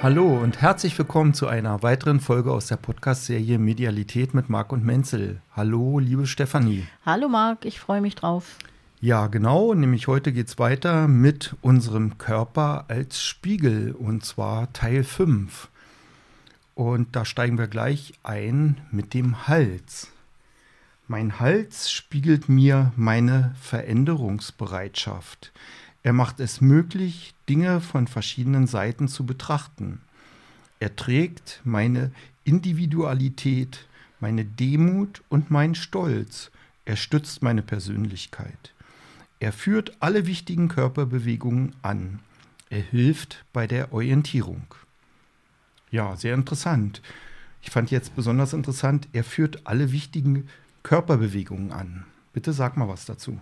[0.00, 4.84] Hallo und herzlich willkommen zu einer weiteren Folge aus der Podcast-Serie Medialität mit Marc und
[4.84, 5.42] Menzel.
[5.56, 6.86] Hallo, liebe Stefanie.
[7.04, 8.58] Hallo Marc, ich freue mich drauf.
[9.00, 15.02] Ja, genau, nämlich heute geht es weiter mit unserem Körper als Spiegel und zwar Teil
[15.02, 15.68] 5.
[16.76, 20.12] Und da steigen wir gleich ein mit dem Hals.
[21.08, 25.52] Mein Hals spiegelt mir meine Veränderungsbereitschaft.
[26.08, 30.00] Er macht es möglich, Dinge von verschiedenen Seiten zu betrachten.
[30.80, 32.12] Er trägt meine
[32.44, 33.86] Individualität,
[34.18, 36.50] meine Demut und meinen Stolz.
[36.86, 38.72] Er stützt meine Persönlichkeit.
[39.38, 42.20] Er führt alle wichtigen Körperbewegungen an.
[42.70, 44.64] Er hilft bei der Orientierung.
[45.90, 47.02] Ja, sehr interessant.
[47.60, 50.48] Ich fand jetzt besonders interessant, er führt alle wichtigen
[50.84, 52.06] Körperbewegungen an.
[52.32, 53.38] Bitte sag mal was dazu.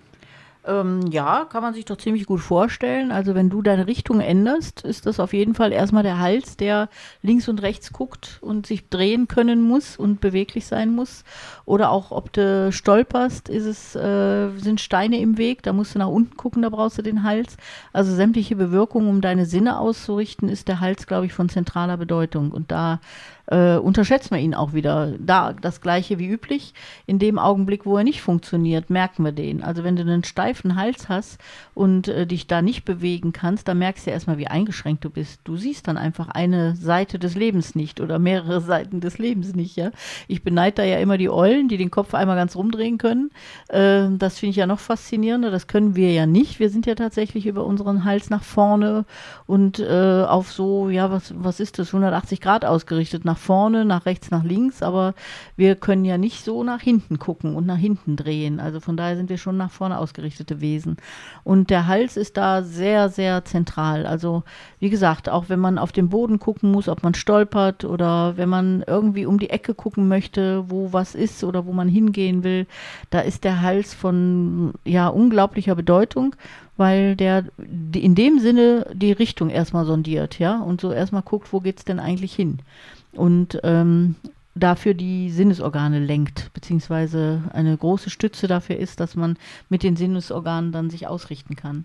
[0.67, 3.13] Ähm, ja, kann man sich doch ziemlich gut vorstellen.
[3.13, 6.89] Also wenn du deine Richtung änderst, ist das auf jeden Fall erstmal der Hals, der
[7.23, 11.23] links und rechts guckt und sich drehen können muss und beweglich sein muss.
[11.67, 16.01] Oder auch, ob du stolperst, ist es, äh, sind Steine im Weg, da musst du
[16.01, 17.57] nach unten gucken, da brauchst du den Hals.
[17.93, 22.51] Also sämtliche Bewirkungen, um deine Sinne auszurichten, ist der Hals, glaube ich, von zentraler Bedeutung.
[22.51, 23.01] Und da
[23.47, 25.15] äh, unterschätzt man ihn auch wieder.
[25.19, 26.75] Da das gleiche wie üblich.
[27.07, 29.63] In dem Augenblick, wo er nicht funktioniert, merken wir den.
[29.63, 31.39] Also wenn du einen steifen Hals hast
[31.75, 35.41] und äh, dich da nicht bewegen kannst, dann merkst du erstmal, wie eingeschränkt du bist.
[35.45, 39.77] Du siehst dann einfach eine Seite des Lebens nicht oder mehrere Seiten des Lebens nicht.
[39.77, 39.91] Ja?
[40.29, 43.31] Ich beneide da ja immer die Eulen, die den Kopf einmal ganz rumdrehen können.
[43.69, 45.51] Äh, das finde ich ja noch faszinierender.
[45.51, 46.59] Das können wir ja nicht.
[46.59, 49.05] Wir sind ja tatsächlich über unseren Hals nach vorne
[49.47, 53.85] und äh, auf so, ja, was, was ist das, 180 Grad ausgerichtet nach nach vorne,
[53.85, 55.15] nach rechts, nach links, aber
[55.57, 58.61] wir können ja nicht so nach hinten gucken und nach hinten drehen.
[58.61, 60.97] Also von daher sind wir schon nach vorne ausgerichtete Wesen.
[61.45, 64.07] Und der Hals ist da sehr, sehr zentral.
[64.07, 64.43] Also
[64.81, 68.49] wie gesagt, auch wenn man auf den Boden gucken muss, ob man stolpert oder wenn
[68.49, 72.67] man irgendwie um die Ecke gucken möchte, wo was ist oder wo man hingehen will,
[73.11, 76.35] da ist der Hals von ja unglaublicher Bedeutung
[76.77, 77.45] weil der
[77.95, 81.85] in dem Sinne die Richtung erstmal sondiert, ja, und so erstmal guckt, wo geht es
[81.85, 82.59] denn eigentlich hin
[83.17, 84.17] und ähm,
[84.55, 89.37] dafür die Sinnesorgane lenkt, beziehungsweise eine große Stütze dafür ist, dass man
[89.69, 91.85] mit den Sinnesorganen dann sich ausrichten kann.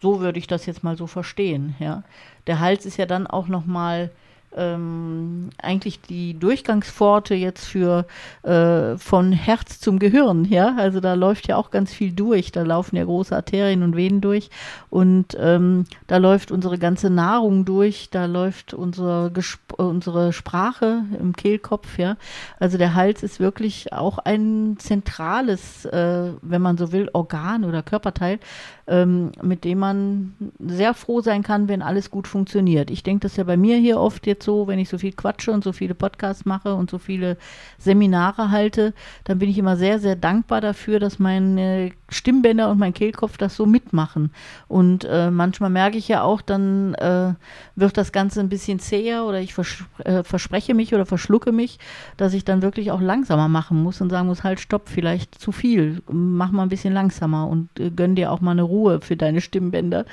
[0.00, 2.02] So würde ich das jetzt mal so verstehen, ja.
[2.46, 4.10] Der Hals ist ja dann auch nochmal mal
[4.56, 8.06] ähm, eigentlich die Durchgangspforte jetzt für
[8.42, 10.74] äh, von Herz zum Gehirn, ja.
[10.76, 12.50] Also da läuft ja auch ganz viel durch.
[12.52, 14.50] Da laufen ja große Arterien und Venen durch
[14.90, 21.34] und ähm, da läuft unsere ganze Nahrung durch, da läuft unsere, Gesp unsere Sprache im
[21.34, 22.16] Kehlkopf, ja.
[22.58, 27.82] Also der Hals ist wirklich auch ein zentrales, äh, wenn man so will, Organ oder
[27.82, 28.40] Körperteil,
[28.88, 32.90] ähm, mit dem man sehr froh sein kann, wenn alles gut funktioniert.
[32.90, 35.52] Ich denke das ja bei mir hier oft jetzt so, wenn ich so viel quatsche
[35.52, 37.36] und so viele Podcasts mache und so viele
[37.78, 38.92] Seminare halte,
[39.24, 43.54] dann bin ich immer sehr, sehr dankbar dafür, dass meine Stimmbänder und mein Kehlkopf das
[43.54, 44.32] so mitmachen.
[44.66, 47.34] Und äh, manchmal merke ich ja auch, dann äh,
[47.76, 51.78] wird das Ganze ein bisschen zäher oder ich vers äh, verspreche mich oder verschlucke mich,
[52.16, 55.52] dass ich dann wirklich auch langsamer machen muss und sagen muss, halt, stopp, vielleicht zu
[55.52, 59.00] viel, mach mal ein bisschen langsamer und äh, gönn dir auch mal eine Ruhe Ruhe
[59.00, 60.04] für deine Stimmbänder.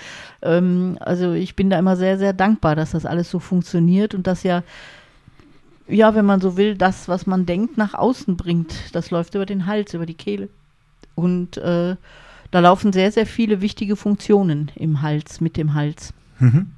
[0.41, 4.27] Ähm, also ich bin da immer sehr, sehr dankbar, dass das alles so funktioniert und
[4.27, 4.63] dass ja,
[5.87, 8.73] ja, wenn man so will, das, was man denkt, nach außen bringt.
[8.93, 10.49] Das läuft über den Hals, über die Kehle.
[11.15, 11.95] Und äh,
[12.51, 16.13] da laufen sehr, sehr viele wichtige Funktionen im Hals, mit dem Hals.
[16.39, 16.71] Mhm.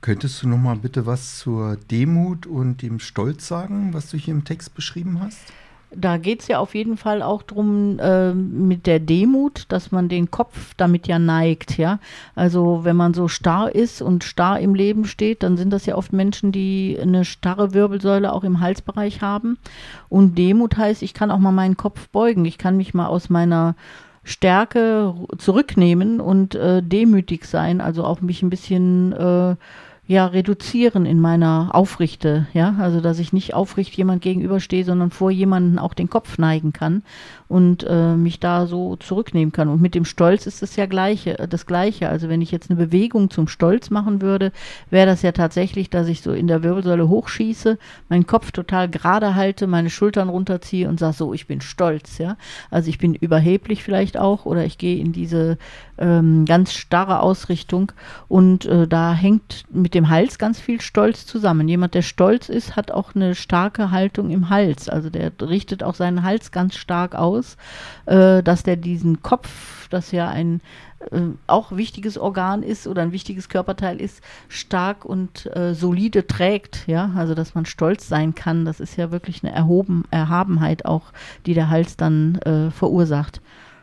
[0.00, 4.34] Könntest du noch mal bitte was zur Demut und dem Stolz sagen, was du hier
[4.34, 5.38] im Text beschrieben hast?
[5.94, 10.08] Da geht es ja auf jeden Fall auch drum äh, mit der Demut, dass man
[10.08, 11.98] den Kopf damit ja neigt, ja.
[12.34, 15.96] Also wenn man so starr ist und starr im Leben steht, dann sind das ja
[15.96, 19.58] oft Menschen, die eine starre Wirbelsäule auch im Halsbereich haben.
[20.08, 23.28] Und Demut heißt, ich kann auch mal meinen Kopf beugen, ich kann mich mal aus
[23.28, 23.74] meiner
[24.22, 29.56] Stärke zurücknehmen und äh, demütig sein, also auch mich ein bisschen äh,
[30.10, 35.30] ja reduzieren in meiner Aufrichte, ja, also dass ich nicht aufrichtig jemand gegenüberstehe, sondern vor
[35.30, 37.04] jemanden auch den Kopf neigen kann
[37.46, 39.68] und äh, mich da so zurücknehmen kann.
[39.68, 42.08] Und mit dem Stolz ist es ja gleiche, äh, das Gleiche.
[42.08, 44.50] Also wenn ich jetzt eine Bewegung zum Stolz machen würde,
[44.90, 47.78] wäre das ja tatsächlich, dass ich so in der Wirbelsäule hochschieße,
[48.08, 52.36] meinen Kopf total gerade halte, meine Schultern runterziehe und sage so, ich bin stolz, ja.
[52.68, 55.56] Also ich bin überheblich vielleicht auch oder ich gehe in diese
[56.00, 57.92] ähm, ganz starre Ausrichtung
[58.28, 61.68] und äh, da hängt mit dem Hals ganz viel Stolz zusammen.
[61.68, 64.88] Jemand, der stolz ist, hat auch eine starke Haltung im Hals.
[64.88, 67.56] Also der richtet auch seinen Hals ganz stark aus,
[68.06, 70.60] äh, dass der diesen Kopf, das ja ein
[71.10, 76.86] äh, auch wichtiges Organ ist oder ein wichtiges Körperteil ist, stark und äh, solide trägt,
[76.86, 81.12] ja, also dass man stolz sein kann, das ist ja wirklich eine Erhoben, Erhabenheit auch,
[81.46, 83.40] die der Hals dann äh, verursacht.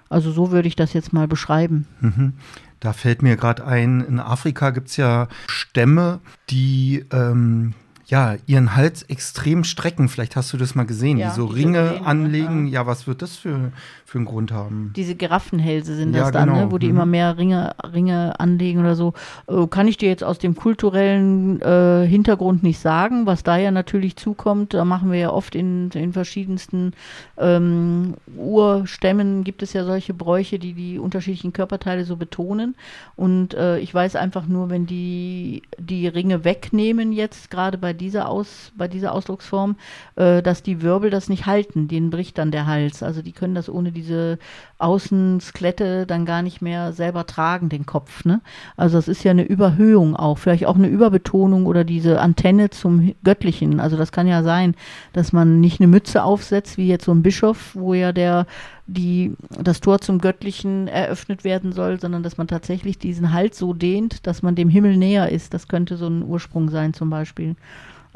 [0.09, 1.87] Also so würde ich das jetzt mal beschreiben.
[2.01, 2.33] Mhm.
[2.79, 6.19] Da fällt mir gerade ein, in Afrika gibt es ja Stämme,
[6.49, 7.73] die ähm,
[8.07, 10.07] ja, ihren Hals extrem strecken.
[10.07, 12.67] Vielleicht hast du das mal gesehen, ja, die so Ringe Ringe anlegen.
[12.67, 13.71] Ja, was wird das für,
[14.07, 14.93] für einen Grund haben?
[14.95, 16.53] Diese Giraffenhälse sind das ja, dann, ne?
[16.53, 16.65] genau.
[16.67, 16.71] ne?
[16.71, 16.95] wo die mhm.
[16.95, 19.13] immer mehr Ringe, Ringe anlegen oder so.
[19.47, 23.69] Äh, kann ich dir jetzt aus dem kulturellen äh, Hintergrund nicht sagen, was da ja
[23.69, 24.73] natürlich zukommt.
[24.73, 26.93] Da machen wir ja oft in, in verschiedensten
[27.37, 32.75] ähm, Urstämmen gibt es ja solche Bräuche, die die unterschiedlichen Körperteile so betonen.
[33.17, 38.29] Und äh, ich weiß einfach nur, wenn die die Ringe wegnehmen jetzt, gerade bei dieser,
[38.29, 39.75] Aus, bei dieser Ausdrucksform,
[40.15, 43.03] äh, dass die Wirbel das nicht halten, denen bricht dann der Hals.
[43.03, 44.37] Also die können das ohne diese
[44.77, 48.25] Außenskelette dann gar nicht mehr selber tragen, den Kopf.
[48.25, 48.41] Ne?
[48.75, 53.13] Also das ist ja eine Überhöhung auch, vielleicht auch eine Überbetonung oder diese Antenne zum
[53.23, 53.79] Göttlichen.
[53.79, 54.75] Also das kann ja sein,
[55.13, 58.45] dass man nicht eine Mütze aufsetzt, wie jetzt so ein Bischof, wo ja der
[58.89, 63.73] die das Tor zum Göttlichen eröffnet werden soll, sondern dass man tatsächlich diesen Hals so
[63.73, 65.53] dehnt, dass man dem Himmel näher ist.
[65.53, 67.57] Das könnte so ein Ursprung sein zum Beispiel.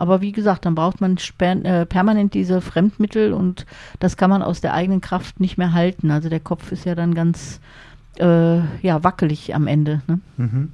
[0.01, 3.67] Aber wie gesagt, dann braucht man äh, permanent diese Fremdmittel und
[3.99, 6.09] das kann man aus der eigenen Kraft nicht mehr halten.
[6.09, 7.59] Also der Kopf ist ja dann ganz
[8.17, 10.01] äh, ja, wackelig am Ende.
[10.07, 10.19] Ne?
[10.37, 10.71] Mhm.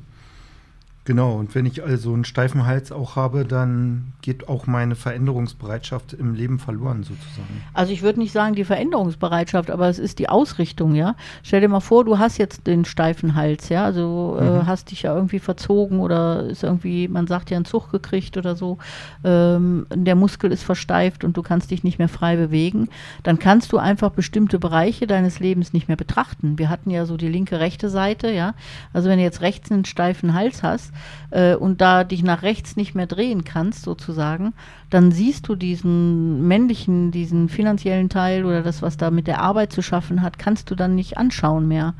[1.08, 6.12] Genau, und wenn ich also einen steifen Hals auch habe, dann geht auch meine Veränderungsbereitschaft
[6.12, 7.64] im Leben verloren sozusagen.
[7.74, 11.16] Also ich würde nicht sagen die Veränderungsbereitschaft, aber es ist die Ausrichtung, ja.
[11.44, 14.50] Stell dir mal vor, du hast jetzt den steifen Hals, ja, also äh, mhm.
[14.50, 18.36] äh, hast dich ja irgendwie verzogen oder ist irgendwie, man sagt ja einen Zug gekriegt
[18.36, 18.78] oder so,
[19.24, 22.90] ähm, der Muskel ist versteift und du kannst dich nicht mehr frei bewegen,
[23.24, 26.60] dann kannst du einfach bestimmte Bereiche deines Lebens nicht mehr betrachten.
[26.60, 28.56] Wir hatten ja so die linke, rechte Seite, ja.
[28.92, 30.92] Also wenn du jetzt rechts einen steifen Hals hast,
[31.32, 34.54] äh, und da dich nach rechts nicht mehr drehen kannst, sozusagen,
[34.90, 39.74] dann siehst du diesen männlichen, diesen finanziellen Teil oder das, was da mit der Arbeit
[39.74, 41.94] zu schaffen hat, kannst du dann nicht anschauen mehr.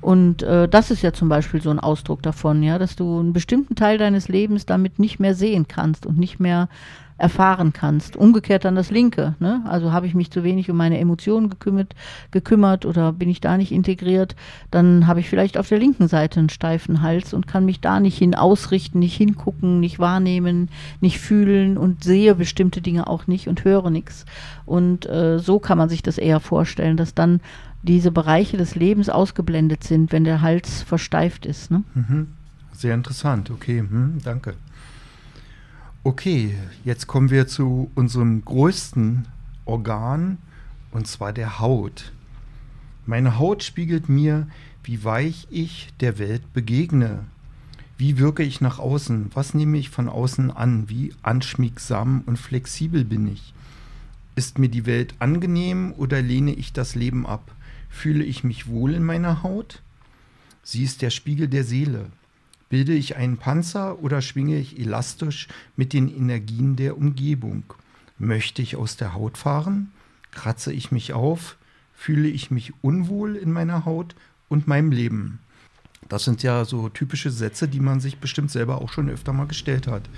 [0.00, 3.32] Und äh, das ist ja zum Beispiel so ein Ausdruck davon, ja, dass du einen
[3.32, 6.68] bestimmten Teil deines Lebens damit nicht mehr sehen kannst und nicht mehr
[7.18, 8.16] erfahren kannst.
[8.16, 9.34] Umgekehrt dann das Linke.
[9.40, 9.62] Ne?
[9.66, 11.94] Also habe ich mich zu wenig um meine Emotionen gekümmert,
[12.30, 14.36] gekümmert oder bin ich da nicht integriert,
[14.70, 17.98] dann habe ich vielleicht auf der linken Seite einen steifen Hals und kann mich da
[17.98, 20.70] nicht hin ausrichten, nicht hingucken, nicht wahrnehmen,
[21.00, 24.24] nicht fühlen und sehe bestimmte Dinge auch nicht und höre nichts.
[24.64, 27.40] Und äh, so kann man sich das eher vorstellen, dass dann
[27.82, 31.70] diese Bereiche des Lebens ausgeblendet sind, wenn der Hals versteift ist.
[31.70, 31.82] Ne?
[31.94, 32.28] Mhm.
[32.72, 34.54] Sehr interessant, okay, hm, danke.
[36.08, 36.54] Okay,
[36.86, 39.28] jetzt kommen wir zu unserem größten
[39.66, 40.38] Organ,
[40.90, 42.12] und zwar der Haut.
[43.04, 44.48] Meine Haut spiegelt mir,
[44.82, 47.26] wie weich ich der Welt begegne.
[47.98, 49.32] Wie wirke ich nach außen?
[49.34, 50.88] Was nehme ich von außen an?
[50.88, 53.52] Wie anschmiegsam und flexibel bin ich?
[54.34, 57.54] Ist mir die Welt angenehm oder lehne ich das Leben ab?
[57.90, 59.82] Fühle ich mich wohl in meiner Haut?
[60.62, 62.06] Sie ist der Spiegel der Seele.
[62.68, 67.64] Bilde ich einen Panzer oder schwinge ich elastisch mit den Energien der Umgebung?
[68.18, 69.92] Möchte ich aus der Haut fahren?
[70.30, 71.56] Kratze ich mich auf?
[71.94, 74.14] Fühle ich mich unwohl in meiner Haut
[74.48, 75.38] und meinem Leben?
[76.08, 79.46] Das sind ja so typische Sätze, die man sich bestimmt selber auch schon öfter mal
[79.46, 80.08] gestellt hat.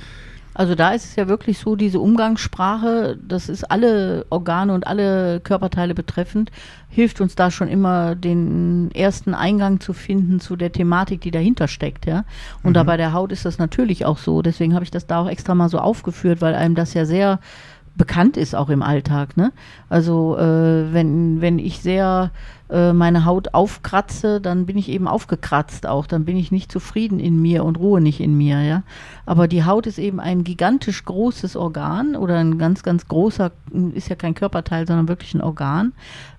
[0.52, 5.40] Also da ist es ja wirklich so, diese Umgangssprache, das ist alle Organe und alle
[5.40, 6.50] Körperteile betreffend,
[6.88, 11.68] hilft uns da schon immer den ersten Eingang zu finden zu der Thematik, die dahinter
[11.68, 12.24] steckt, ja.
[12.64, 12.74] Und mhm.
[12.74, 14.42] da bei der Haut ist das natürlich auch so.
[14.42, 17.38] Deswegen habe ich das da auch extra mal so aufgeführt, weil einem das ja sehr
[17.96, 19.36] bekannt ist auch im Alltag.
[19.36, 19.52] Ne?
[19.88, 22.30] Also äh, wenn, wenn ich sehr
[22.70, 26.06] äh, meine Haut aufkratze, dann bin ich eben aufgekratzt auch.
[26.06, 28.62] Dann bin ich nicht zufrieden in mir und ruhe nicht in mir.
[28.62, 28.82] Ja?
[29.26, 33.50] Aber die Haut ist eben ein gigantisch großes Organ oder ein ganz, ganz großer,
[33.94, 35.92] ist ja kein Körperteil, sondern wirklich ein Organ,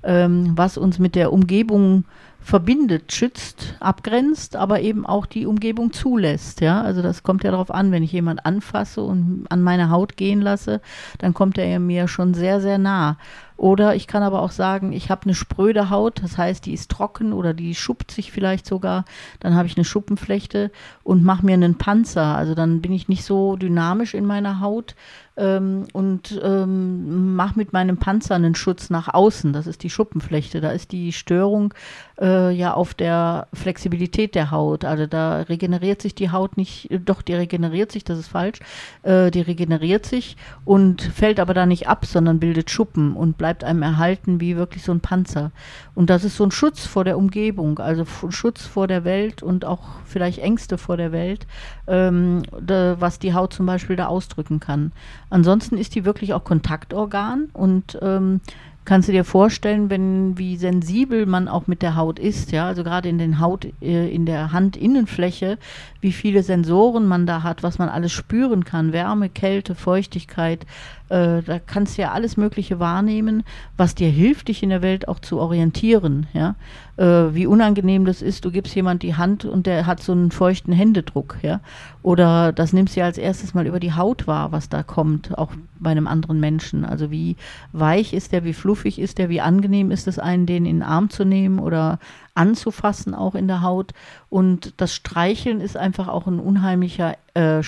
[0.04, 2.06] ähm, was uns mit der Umgebung
[2.42, 6.60] verbindet, schützt, abgrenzt, aber eben auch die Umgebung zulässt.
[6.60, 10.18] Ja, also das kommt ja darauf an, wenn ich jemand anfasse und an meine Haut
[10.18, 10.82] gehen lasse,
[11.20, 13.18] dann kommt er mir schon sehr, sehr nah.
[13.62, 16.90] Oder ich kann aber auch sagen, ich habe eine spröde Haut, das heißt, die ist
[16.90, 19.06] trocken oder die schuppt sich vielleicht sogar.
[19.40, 20.72] Dann habe ich eine Schuppenflechte
[21.04, 22.36] und mache mir einen Panzer.
[22.36, 24.96] Also dann bin ich nicht so dynamisch in meiner Haut,
[25.38, 29.54] ähm, und ähm, mache mit meinem Panzer einen Schutz nach außen.
[29.54, 30.62] Das ist die Schuppenflechte.
[30.62, 31.74] Da ist die Störung
[32.20, 34.86] äh, ja auf der Flexibilität der Haut.
[34.86, 38.60] Also da regeneriert sich die Haut nicht, doch, die regeneriert sich, das ist falsch.
[39.04, 43.51] Äh, die regeneriert sich und fällt aber da nicht ab, sondern bildet Schuppen und bleibt
[43.64, 45.52] einem erhalten wie wirklich so ein Panzer.
[45.96, 49.66] Und das ist so ein Schutz vor der Umgebung, also Schutz vor der Welt und
[49.66, 51.46] auch vielleicht Ängste vor der Welt,
[51.88, 54.92] ähm, da, was die Haut zum Beispiel da ausdrücken kann.
[55.30, 58.42] Ansonsten ist die wirklich auch Kontaktorgan und ähm,
[58.86, 62.84] kannst du dir vorstellen, wenn wie sensibel man auch mit der Haut ist, ja, also
[62.84, 65.58] gerade in den Haut, äh, in der Handinnenfläche,
[66.02, 70.66] wie viele Sensoren man da hat, was man alles spüren kann, Wärme, Kälte, Feuchtigkeit,
[71.10, 73.44] äh, da kannst du ja alles Mögliche wahrnehmen,
[73.78, 76.56] was dir hilft, dich in der Welt auch zu orientieren, ja,
[76.98, 80.32] äh, wie unangenehm das ist, du gibst jemand die Hand und der hat so einen
[80.32, 81.60] feuchten Händedruck, ja,
[82.02, 85.38] oder das nimmst du ja als erstes mal über die Haut wahr, was da kommt,
[85.38, 87.36] auch bei einem anderen Menschen, also wie
[87.74, 90.84] weich ist der, wie fluffig ist der, wie angenehm ist es einen, den in den
[90.84, 92.00] Arm zu nehmen oder
[92.34, 93.94] anzufassen, auch in der Haut.
[94.30, 97.64] Und das Streicheln ist einfach auch ein unheimlicher äh, äh,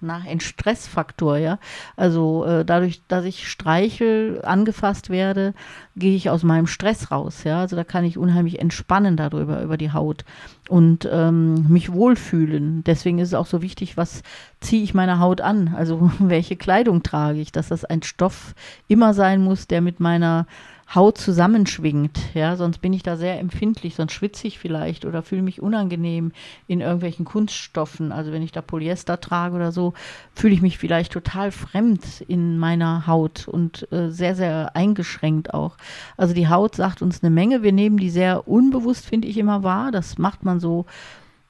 [0.00, 1.58] nach ein Stressfaktor, ja.
[1.96, 5.52] Also äh, dadurch, dass ich streichel, angefasst werde,
[5.96, 7.60] gehe ich aus meinem Stress raus, ja.
[7.60, 10.24] Also da kann ich unheimlich entspannen darüber, über die Haut
[10.68, 12.82] und ähm, mich wohlfühlen.
[12.84, 14.22] Deswegen ist es auch so wichtig, was
[14.60, 15.74] ziehe ich meiner Haut an?
[15.76, 17.52] Also welche Kleidung trage ich?
[17.52, 18.54] Dass das ein Stoff
[18.86, 20.46] immer sein muss, der mit meiner
[20.94, 22.18] Haut zusammenschwingt.
[22.32, 26.32] Ja, sonst bin ich da sehr empfindlich, sonst schwitze ich vielleicht oder fühle mich unangenehm
[26.66, 28.10] in irgendwelchen Kunststoffen.
[28.10, 29.92] Also wenn ich da Polyester trage oder so,
[30.34, 35.76] fühle ich mich vielleicht total fremd in meiner Haut und äh, sehr, sehr eingeschränkt auch.
[36.16, 37.62] Also die Haut sagt uns eine Menge.
[37.62, 39.92] Wir nehmen die sehr unbewusst, finde ich, immer wahr.
[39.92, 40.86] Das macht man so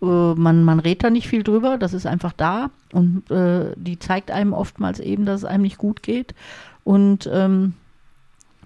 [0.02, 3.98] äh, man, man redet da nicht viel drüber, das ist einfach da und äh, die
[3.98, 6.34] zeigt einem oftmals eben, dass es einem nicht gut geht.
[6.82, 7.74] Und ähm,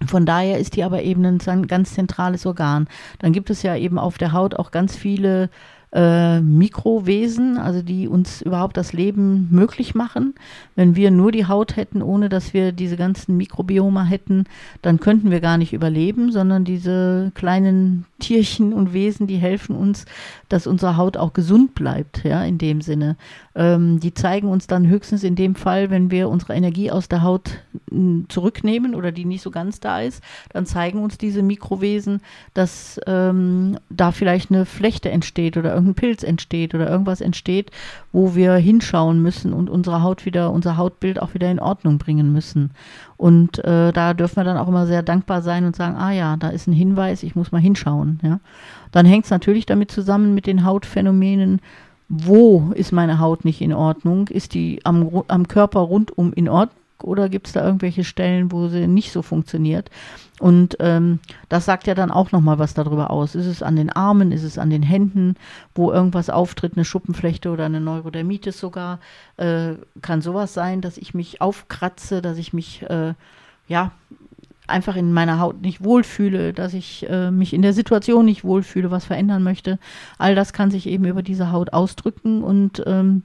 [0.05, 2.87] von daher ist die aber eben ein ganz zentrales Organ.
[3.19, 5.49] Dann gibt es ja eben auf der Haut auch ganz viele
[5.93, 10.33] äh, Mikrowesen, also die uns überhaupt das Leben möglich machen.
[10.75, 14.45] Wenn wir nur die Haut hätten, ohne dass wir diese ganzen Mikrobiome hätten,
[14.81, 20.05] dann könnten wir gar nicht überleben, sondern diese kleinen Tierchen und Wesen, die helfen uns,
[20.49, 23.15] dass unsere Haut auch gesund bleibt, ja, in dem Sinne.
[23.53, 27.21] Ähm, die zeigen uns dann höchstens in dem Fall, wenn wir unsere Energie aus der
[27.21, 27.59] Haut
[28.29, 32.21] zurücknehmen oder die nicht so ganz da ist, dann zeigen uns diese Mikrowesen,
[32.53, 37.71] dass ähm, da vielleicht eine Flechte entsteht oder irgendein Pilz entsteht oder irgendwas entsteht,
[38.11, 42.31] wo wir hinschauen müssen und unsere Haut wieder, unser Hautbild auch wieder in Ordnung bringen
[42.31, 42.71] müssen.
[43.17, 46.35] Und äh, da dürfen wir dann auch immer sehr dankbar sein und sagen, ah ja,
[46.37, 48.19] da ist ein Hinweis, ich muss mal hinschauen.
[48.21, 48.39] Ja.
[48.91, 51.61] Dann hängt es natürlich damit zusammen mit den Hautphänomenen,
[52.09, 54.27] wo ist meine Haut nicht in Ordnung?
[54.27, 56.82] Ist die am, am Körper rundum in Ordnung?
[57.03, 59.89] Oder gibt es da irgendwelche Stellen, wo sie nicht so funktioniert?
[60.39, 63.35] Und ähm, das sagt ja dann auch nochmal was darüber aus.
[63.35, 65.35] Ist es an den Armen, ist es an den Händen,
[65.75, 68.99] wo irgendwas auftritt, eine Schuppenflechte oder eine Neurodermitis sogar?
[69.37, 73.13] Äh, kann sowas sein, dass ich mich aufkratze, dass ich mich, äh,
[73.67, 73.91] ja,
[74.67, 78.91] einfach in meiner Haut nicht wohlfühle, dass ich äh, mich in der Situation nicht wohlfühle,
[78.91, 79.77] was verändern möchte.
[80.17, 83.23] All das kann sich eben über diese Haut ausdrücken und ähm,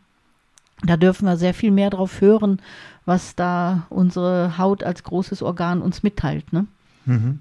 [0.84, 2.60] da dürfen wir sehr viel mehr drauf hören,
[3.08, 6.52] was da unsere Haut als großes Organ uns mitteilt.
[6.52, 6.66] Ne?
[7.06, 7.38] Mhm.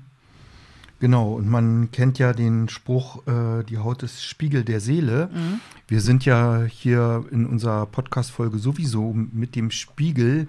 [1.02, 5.30] Genau, und man kennt ja den Spruch, äh, die Haut ist Spiegel der Seele.
[5.32, 5.60] Mhm.
[5.90, 10.48] Wir sind ja hier in unserer Podcast-Folge sowieso mit dem Spiegel,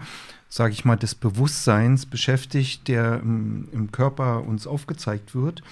[0.48, 5.62] sage ich mal, des Bewusstseins beschäftigt, der im, im Körper uns aufgezeigt wird.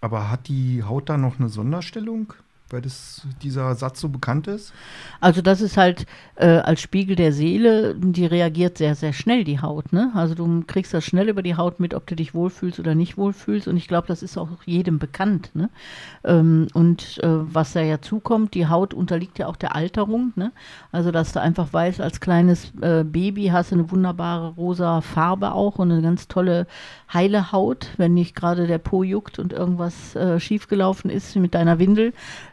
[0.00, 2.34] Aber hat die Haut da noch eine Sonderstellung?
[2.72, 4.72] Weil das, dieser Satz so bekannt ist?
[5.20, 9.60] Also das ist halt äh, als Spiegel der Seele, die reagiert sehr, sehr schnell, die
[9.60, 9.92] Haut.
[9.92, 10.10] Ne?
[10.14, 13.16] Also du kriegst das schnell über die Haut mit, ob du dich wohlfühlst oder nicht
[13.16, 13.68] wohlfühlst.
[13.68, 15.50] Und ich glaube, das ist auch jedem bekannt.
[15.54, 15.68] Ne?
[16.24, 20.32] Ähm, und äh, was da ja zukommt, die Haut unterliegt ja auch der Alterung.
[20.34, 20.52] Ne?
[20.90, 25.52] Also dass du einfach weißt, als kleines äh, Baby hast du eine wunderbare rosa Farbe
[25.52, 26.66] auch und eine ganz tolle
[27.12, 31.78] heile Haut, wenn nicht gerade der Po juckt und irgendwas äh, schiefgelaufen ist mit deiner
[31.78, 32.12] Windel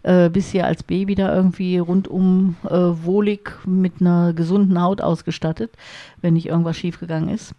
[0.09, 5.71] äh, bist ja als Baby da irgendwie rundum äh, wohlig mit einer gesunden Haut ausgestattet,
[6.21, 7.53] wenn nicht irgendwas schiefgegangen ist.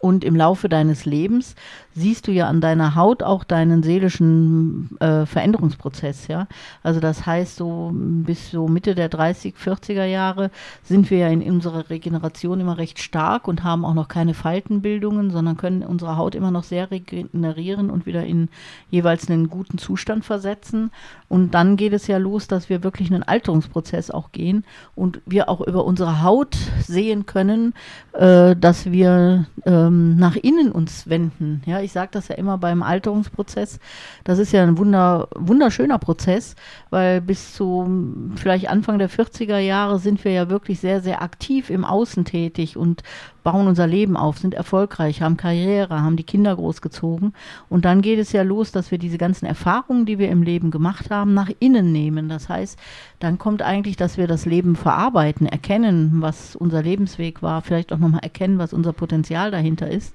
[0.00, 1.54] Und im Laufe deines Lebens
[1.94, 6.46] siehst du ja an deiner Haut auch deinen seelischen äh, Veränderungsprozess, ja.
[6.82, 10.50] Also das heißt, so bis so Mitte der 30, 40er Jahre
[10.82, 15.30] sind wir ja in unserer Regeneration immer recht stark und haben auch noch keine Faltenbildungen,
[15.30, 18.48] sondern können unsere Haut immer noch sehr regenerieren und wieder in
[18.90, 20.90] jeweils einen guten Zustand versetzen.
[21.28, 25.48] Und dann geht es ja los, dass wir wirklich einen Alterungsprozess auch gehen und wir
[25.48, 26.56] auch über unsere Haut
[26.86, 27.74] sehen können,
[28.12, 32.82] äh, dass wir ähm, nach innen uns wenden, ja ich sage das ja immer beim
[32.82, 33.78] Alterungsprozess.
[34.24, 36.54] Das ist ja ein wunder, wunderschöner Prozess,
[36.90, 37.88] weil bis zu
[38.36, 42.76] vielleicht Anfang der 40er Jahre sind wir ja wirklich sehr, sehr aktiv im Außen tätig
[42.76, 43.02] und
[43.42, 47.32] bauen unser Leben auf, sind erfolgreich, haben Karriere, haben die Kinder großgezogen.
[47.68, 50.70] Und dann geht es ja los, dass wir diese ganzen Erfahrungen, die wir im Leben
[50.70, 52.28] gemacht haben, nach innen nehmen.
[52.28, 52.78] Das heißt,
[53.18, 57.98] dann kommt eigentlich, dass wir das Leben verarbeiten, erkennen, was unser Lebensweg war, vielleicht auch
[57.98, 60.14] nochmal erkennen, was unser Potenzial dahinter ist.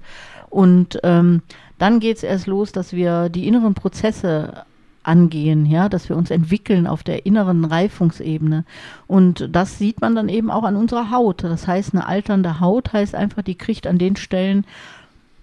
[0.56, 1.42] Und ähm,
[1.76, 4.64] dann geht es erst los, dass wir die inneren Prozesse
[5.02, 8.64] angehen, ja, dass wir uns entwickeln auf der inneren Reifungsebene.
[9.06, 11.44] Und das sieht man dann eben auch an unserer Haut.
[11.44, 14.64] Das heißt, eine alternde Haut heißt einfach, die kriegt an den Stellen,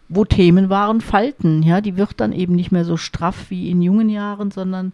[0.10, 3.84] wo Themen waren, Falten, ja, die wird dann eben nicht mehr so straff wie in
[3.84, 4.94] jungen Jahren, sondern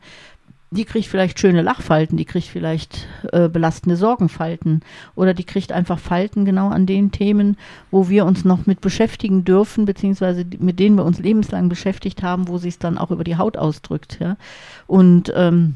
[0.72, 4.82] die kriegt vielleicht schöne Lachfalten, die kriegt vielleicht äh, belastende Sorgenfalten
[5.16, 7.58] oder die kriegt einfach Falten genau an den Themen,
[7.90, 12.48] wo wir uns noch mit beschäftigen dürfen, beziehungsweise mit denen wir uns lebenslang beschäftigt haben,
[12.48, 14.20] wo sich es dann auch über die Haut ausdrückt.
[14.20, 14.38] Ja?
[14.86, 15.76] Und ähm,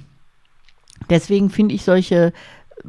[1.09, 2.31] deswegen finde ich solche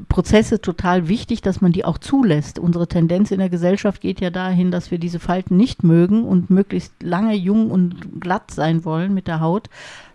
[0.08, 2.58] Prozesse total wichtig, dass man die auch zulässt.
[2.58, 6.50] Unsere Tendenz in der Gesellschaft geht ja dahin, dass wir diese Falten nicht mögen und
[6.50, 9.68] möglichst lange jung und glatt sein wollen mit der Haut.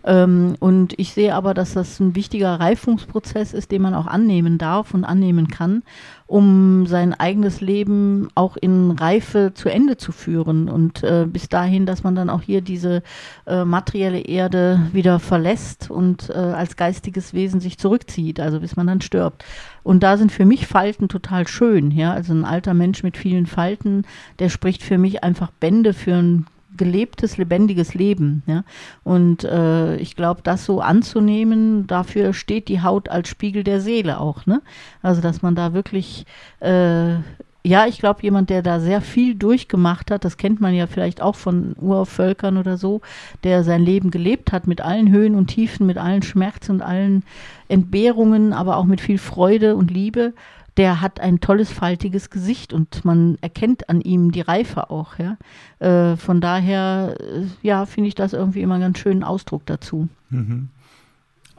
[0.04, 4.56] Ähm, und ich sehe aber, dass das ein wichtiger Reifungsprozess ist, den man auch annehmen
[4.56, 5.82] darf und annehmen kann,
[6.26, 11.86] um sein eigenes Leben auch in Reife zu Ende zu führen und äh, bis dahin,
[11.86, 13.02] dass man dann auch hier diese
[13.46, 18.86] äh, materielle Erde wieder verlässt und äh, als geistiges Wesen sich zurückzieht, also bis man
[18.86, 19.44] dann stirbt.
[19.82, 23.46] Und da sind für mich Falten total schön, ja, also ein alter Mensch mit vielen
[23.46, 24.04] Falten,
[24.38, 26.46] der spricht für mich einfach Bände für ein
[26.80, 28.42] gelebtes, lebendiges Leben.
[28.46, 28.64] Ja?
[29.04, 34.18] Und äh, ich glaube, das so anzunehmen, dafür steht die Haut als Spiegel der Seele
[34.18, 34.46] auch.
[34.46, 34.62] Ne?
[35.02, 36.24] Also, dass man da wirklich,
[36.60, 37.16] äh,
[37.62, 41.20] ja, ich glaube, jemand, der da sehr viel durchgemacht hat, das kennt man ja vielleicht
[41.20, 43.02] auch von Urvölkern oder so,
[43.44, 47.24] der sein Leben gelebt hat mit allen Höhen und Tiefen, mit allen Schmerzen und allen
[47.68, 50.32] Entbehrungen, aber auch mit viel Freude und Liebe
[50.80, 55.18] der hat ein tolles, faltiges Gesicht und man erkennt an ihm die Reife auch.
[55.18, 55.36] Ja?
[55.78, 60.08] Äh, von daher, äh, ja, finde ich das irgendwie immer einen ganz schönen Ausdruck dazu.
[60.30, 60.70] Mhm.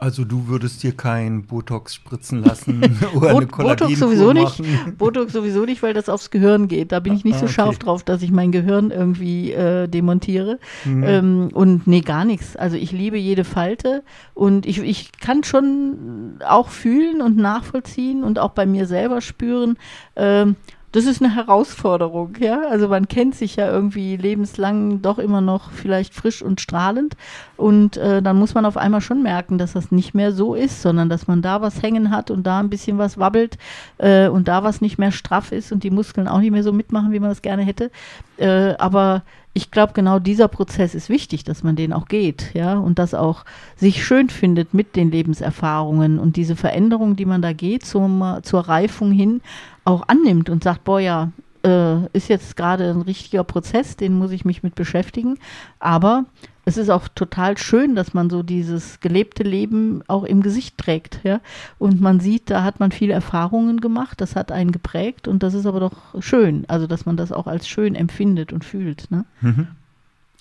[0.02, 2.82] Also du würdest dir kein Botox spritzen lassen
[3.14, 4.60] oder eine Botox sowieso nicht.
[4.98, 6.90] Botox sowieso nicht, weil das aufs Gehirn geht.
[6.90, 7.54] Da bin ich nicht ah, so okay.
[7.54, 10.58] scharf drauf, dass ich mein Gehirn irgendwie äh, demontiere.
[10.84, 11.04] Mhm.
[11.04, 12.56] Ähm, und nee, gar nichts.
[12.56, 14.02] Also ich liebe jede Falte
[14.34, 19.78] und ich, ich kann schon auch fühlen und nachvollziehen und auch bei mir selber spüren.
[20.16, 20.56] Ähm,
[20.92, 22.60] das ist eine Herausforderung, ja.
[22.68, 27.16] Also man kennt sich ja irgendwie lebenslang doch immer noch vielleicht frisch und strahlend.
[27.56, 30.82] Und äh, dann muss man auf einmal schon merken, dass das nicht mehr so ist,
[30.82, 33.56] sondern dass man da was hängen hat und da ein bisschen was wabbelt
[33.98, 36.72] äh, und da was nicht mehr straff ist und die Muskeln auch nicht mehr so
[36.72, 37.90] mitmachen, wie man das gerne hätte.
[38.36, 39.22] Äh, aber
[39.54, 43.12] ich glaube, genau dieser Prozess ist wichtig, dass man den auch geht, ja, und das
[43.12, 43.44] auch
[43.76, 48.60] sich schön findet mit den Lebenserfahrungen und diese Veränderung, die man da geht, zum, zur
[48.60, 49.42] Reifung hin,
[49.84, 51.32] auch annimmt und sagt, boah, ja,
[51.64, 55.38] äh, ist jetzt gerade ein richtiger Prozess, den muss ich mich mit beschäftigen,
[55.78, 56.24] aber
[56.64, 61.20] es ist auch total schön, dass man so dieses gelebte Leben auch im Gesicht trägt,
[61.24, 61.40] ja.
[61.78, 65.54] Und man sieht, da hat man viele Erfahrungen gemacht, das hat einen geprägt und das
[65.54, 69.10] ist aber doch schön, also dass man das auch als schön empfindet und fühlt.
[69.10, 69.24] Ne?
[69.40, 69.68] Mhm.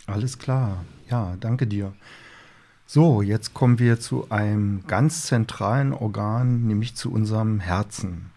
[0.06, 1.93] Alles klar, ja, danke dir.
[2.86, 8.32] So, jetzt kommen wir zu einem ganz zentralen Organ, nämlich zu unserem Herzen.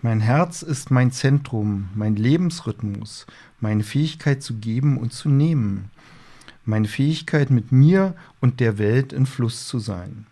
[0.00, 3.26] Mein Herz ist mein Zentrum, mein Lebensrhythmus,
[3.60, 5.90] meine Fähigkeit zu geben und zu nehmen
[6.68, 10.26] meine Fähigkeit, mit mir und der Welt in Fluss zu sein.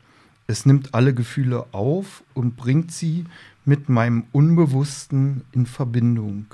[0.46, 3.24] Es nimmt alle Gefühle auf und bringt sie
[3.64, 6.46] mit meinem Unbewussten in Verbindung.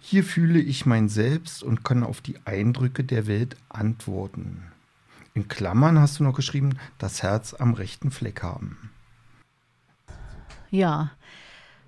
[0.00, 4.62] Hier fühle ich mein Selbst und kann auf die Eindrücke der Welt antworten.
[5.34, 8.90] In Klammern hast du noch geschrieben, das Herz am rechten Fleck haben.
[10.70, 11.10] Ja,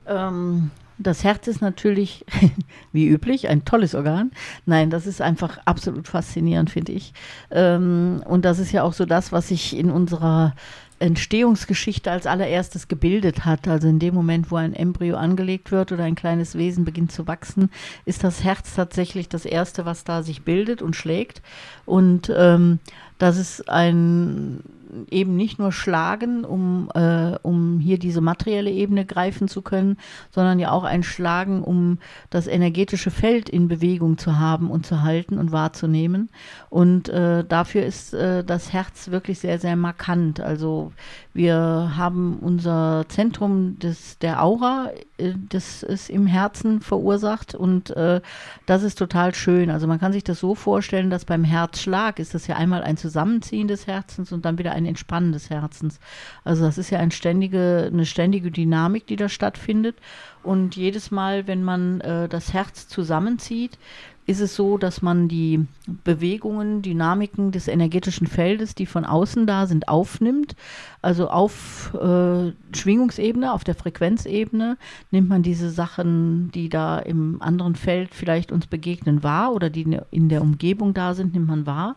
[0.07, 2.25] ähm, das Herz ist natürlich,
[2.93, 4.31] wie üblich, ein tolles Organ.
[4.67, 7.13] Nein, das ist einfach absolut faszinierend, finde ich.
[7.51, 10.55] Ähm, und das ist ja auch so das, was sich in unserer
[11.01, 13.67] Entstehungsgeschichte als allererstes gebildet hat.
[13.67, 17.27] Also in dem Moment, wo ein Embryo angelegt wird oder ein kleines Wesen beginnt zu
[17.27, 17.71] wachsen,
[18.05, 21.43] ist das Herz tatsächlich das Erste, was da sich bildet und schlägt.
[21.85, 22.79] Und ähm,
[23.25, 24.63] das ist ein
[25.11, 29.97] eben nicht nur schlagen, um, äh, um hier diese materielle Ebene greifen zu können,
[30.31, 31.99] sondern ja auch ein Schlagen, um
[32.31, 36.29] das energetische Feld in Bewegung zu haben und zu halten und wahrzunehmen.
[36.71, 40.41] Und äh, dafür ist äh, das Herz wirklich sehr, sehr markant.
[40.41, 40.93] Also
[41.35, 48.21] wir haben unser Zentrum des, der Aura, äh, das ist im Herzen verursacht und äh,
[48.67, 49.69] das ist total schön.
[49.69, 52.97] Also man kann sich das so vorstellen, dass beim Herzschlag ist das ja einmal ein
[52.97, 55.99] Zusammenziehen des Herzens und dann wieder ein Entspannen des Herzens.
[56.45, 59.97] Also das ist ja ein ständige, eine ständige Dynamik, die da stattfindet.
[60.45, 63.79] Und jedes Mal, wenn man äh, das Herz zusammenzieht,
[64.27, 69.67] ist es so, dass man die Bewegungen, Dynamiken des energetischen Feldes, die von außen da
[69.67, 70.57] sind, aufnimmt.
[71.03, 74.79] Also auf äh, Schwingungsebene, auf der Frequenzebene
[75.11, 79.99] nimmt man diese Sachen, die da im anderen Feld vielleicht uns begegnen, wahr oder die
[80.11, 81.97] in der Umgebung da sind, nimmt man wahr.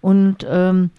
[0.00, 0.90] Und ähm,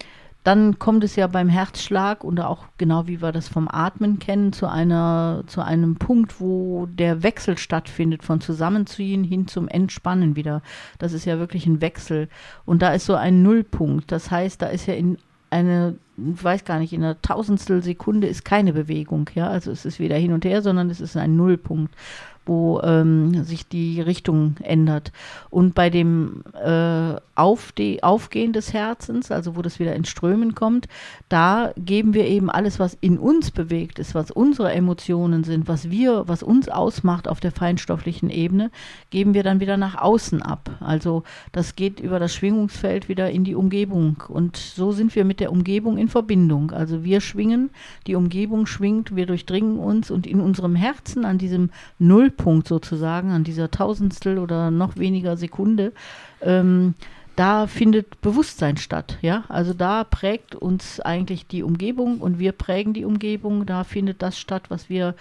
[0.47, 4.53] dann kommt es ja beim Herzschlag und auch genau wie wir das vom Atmen kennen,
[4.53, 10.61] zu einer, zu einem Punkt, wo der Wechsel stattfindet von Zusammenziehen hin zum Entspannen wieder.
[10.99, 12.29] Das ist ja wirklich ein Wechsel.
[12.63, 14.09] Und da ist so ein Nullpunkt.
[14.09, 15.17] Das heißt, da ist ja in
[15.49, 19.49] eine, ich weiß gar nicht, in einer Tausendstel Sekunde ist keine Bewegung, ja.
[19.49, 21.93] Also es ist weder hin und her, sondern es ist ein Nullpunkt
[22.47, 25.11] wo ähm, sich die Richtung ändert.
[25.49, 30.87] Und bei dem äh, Auf Aufgehen des Herzens, also wo das wieder ins Strömen kommt,
[31.29, 35.91] da geben wir eben alles, was in uns bewegt ist, was unsere Emotionen sind, was
[35.91, 38.71] wir, was uns ausmacht auf der feinstofflichen Ebene,
[39.09, 40.71] geben wir dann wieder nach außen ab.
[40.79, 44.23] Also das geht über das Schwingungsfeld wieder in die Umgebung.
[44.27, 46.71] Und so sind wir mit der Umgebung in Verbindung.
[46.71, 47.69] Also wir schwingen,
[48.07, 53.31] die Umgebung schwingt, wir durchdringen uns und in unserem Herzen an diesem Null Nullpunkt sozusagen,
[53.31, 55.93] an dieser Tausendstel oder noch weniger Sekunde,
[56.41, 56.93] ähm,
[57.35, 59.19] da findet Bewusstsein statt.
[59.21, 63.67] Ja, also da prägt uns eigentlich die Umgebung und wir prägen die Umgebung.
[63.67, 65.13] Da findet das statt, was wir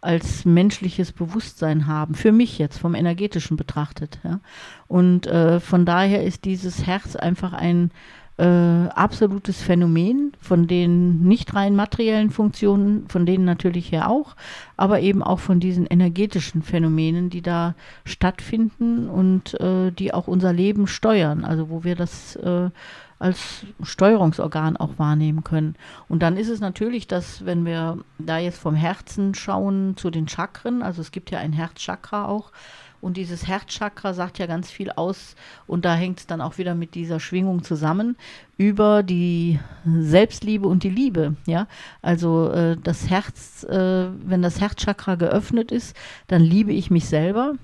[0.00, 2.14] als menschliches Bewusstsein haben.
[2.14, 4.20] Für mich jetzt vom energetischen betrachtet.
[4.22, 4.38] Ja?
[4.86, 7.90] Und äh, von daher ist dieses Herz einfach ein
[8.36, 14.34] äh, absolutes Phänomen von den nicht rein materiellen Funktionen, von denen natürlich her auch,
[14.76, 20.52] aber eben auch von diesen energetischen Phänomenen, die da stattfinden und äh, die auch unser
[20.52, 22.70] Leben steuern, also wo wir das äh,
[23.20, 25.76] als Steuerungsorgan auch wahrnehmen können.
[26.08, 30.28] Und dann ist es natürlich, dass wenn wir da jetzt vom Herzen schauen zu den
[30.28, 32.50] Chakren, also es gibt ja ein Herzchakra auch,
[33.04, 35.36] und dieses Herzchakra sagt ja ganz viel aus
[35.66, 38.16] und da hängt es dann auch wieder mit dieser Schwingung zusammen
[38.56, 41.36] über die Selbstliebe und die Liebe.
[41.46, 41.66] Ja,
[42.00, 45.94] also äh, das Herz, äh, wenn das Herzchakra geöffnet ist,
[46.28, 47.54] dann liebe ich mich selber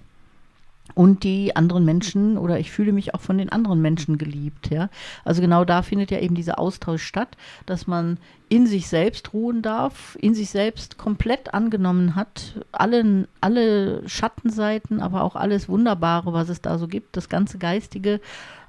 [1.01, 4.91] und die anderen Menschen oder ich fühle mich auch von den anderen Menschen geliebt, ja.
[5.25, 8.19] Also genau da findet ja eben dieser Austausch statt, dass man
[8.51, 15.23] in sich selbst ruhen darf, in sich selbst komplett angenommen hat, alle, alle Schattenseiten, aber
[15.23, 18.21] auch alles Wunderbare, was es da so gibt, das ganze Geistige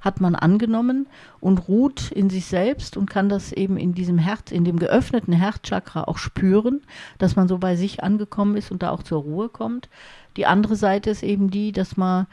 [0.02, 1.08] hat man angenommen
[1.39, 5.34] und ruht in sich selbst und kann das eben in diesem Herz, in dem geöffneten
[5.34, 6.82] Herzchakra auch spüren,
[7.20, 9.89] dass man so bei sich angekommen ist und da auch zur Ruhe kommt.
[10.38, 12.28] Die andere Seite ist eben die, dass man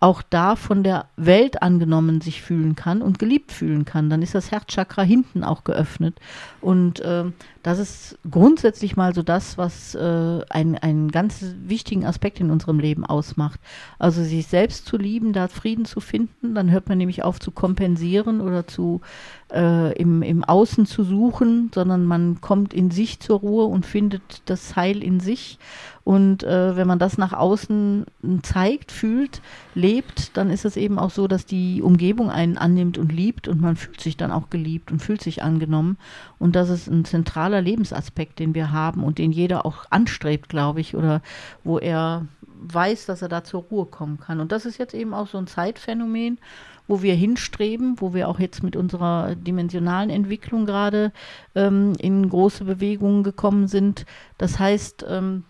[0.00, 4.10] auch da von der Welt angenommen sich fühlen kann und geliebt fühlen kann.
[4.10, 6.20] Dann ist das Herzchakra hinten auch geöffnet.
[6.60, 7.24] Und äh,
[7.64, 12.78] das ist grundsätzlich mal so das, was äh, ein, einen ganz wichtigen Aspekt in unserem
[12.78, 13.58] Leben ausmacht.
[13.98, 17.50] Also sich selbst zu lieben, da Frieden zu finden, dann hört man nämlich auf zu
[17.50, 19.00] kompensieren oder zu
[19.50, 24.42] äh, im, im Außen zu suchen, sondern man kommt in sich zur Ruhe und findet
[24.44, 25.58] das Heil in sich.
[26.04, 28.04] Und äh, wenn man das nach außen
[28.42, 29.40] zeigt, fühlt,
[29.74, 33.62] lebt, dann ist es eben auch so, dass die Umgebung einen annimmt und liebt und
[33.62, 35.96] man fühlt sich dann auch geliebt und fühlt sich angenommen.
[36.38, 40.80] Und das ist ein zentraler Lebensaspekt, den wir haben und den jeder auch anstrebt, glaube
[40.80, 41.22] ich, oder
[41.62, 42.26] wo er
[42.72, 44.40] weiß, dass er da zur Ruhe kommen kann.
[44.40, 46.38] Und das ist jetzt eben auch so ein Zeitphänomen,
[46.86, 51.12] wo wir hinstreben, wo wir auch jetzt mit unserer dimensionalen Entwicklung gerade
[51.54, 54.04] ähm, in große Bewegungen gekommen sind.
[54.38, 55.44] Das heißt, ähm,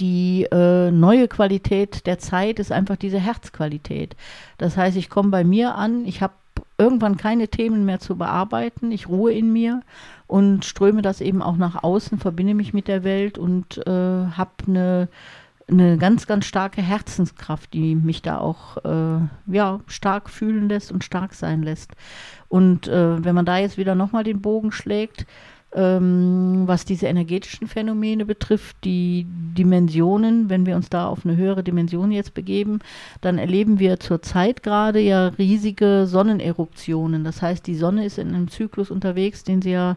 [0.00, 4.16] die äh, neue Qualität der Zeit ist einfach diese Herzqualität.
[4.58, 6.34] Das heißt, ich komme bei mir an, ich habe
[6.78, 9.82] irgendwann keine Themen mehr zu bearbeiten, ich ruhe in mir
[10.26, 14.50] und ströme das eben auch nach außen, verbinde mich mit der Welt und äh, habe
[14.66, 15.08] eine
[15.68, 21.04] eine ganz, ganz starke Herzenskraft, die mich da auch äh, ja, stark fühlen lässt und
[21.04, 21.92] stark sein lässt.
[22.48, 25.26] Und äh, wenn man da jetzt wieder nochmal den Bogen schlägt,
[25.76, 32.12] was diese energetischen Phänomene betrifft, die Dimensionen, wenn wir uns da auf eine höhere Dimension
[32.12, 32.78] jetzt begeben,
[33.20, 37.24] dann erleben wir zurzeit gerade ja riesige Sonneneruptionen.
[37.24, 39.96] Das heißt, die Sonne ist in einem Zyklus unterwegs, den sie ja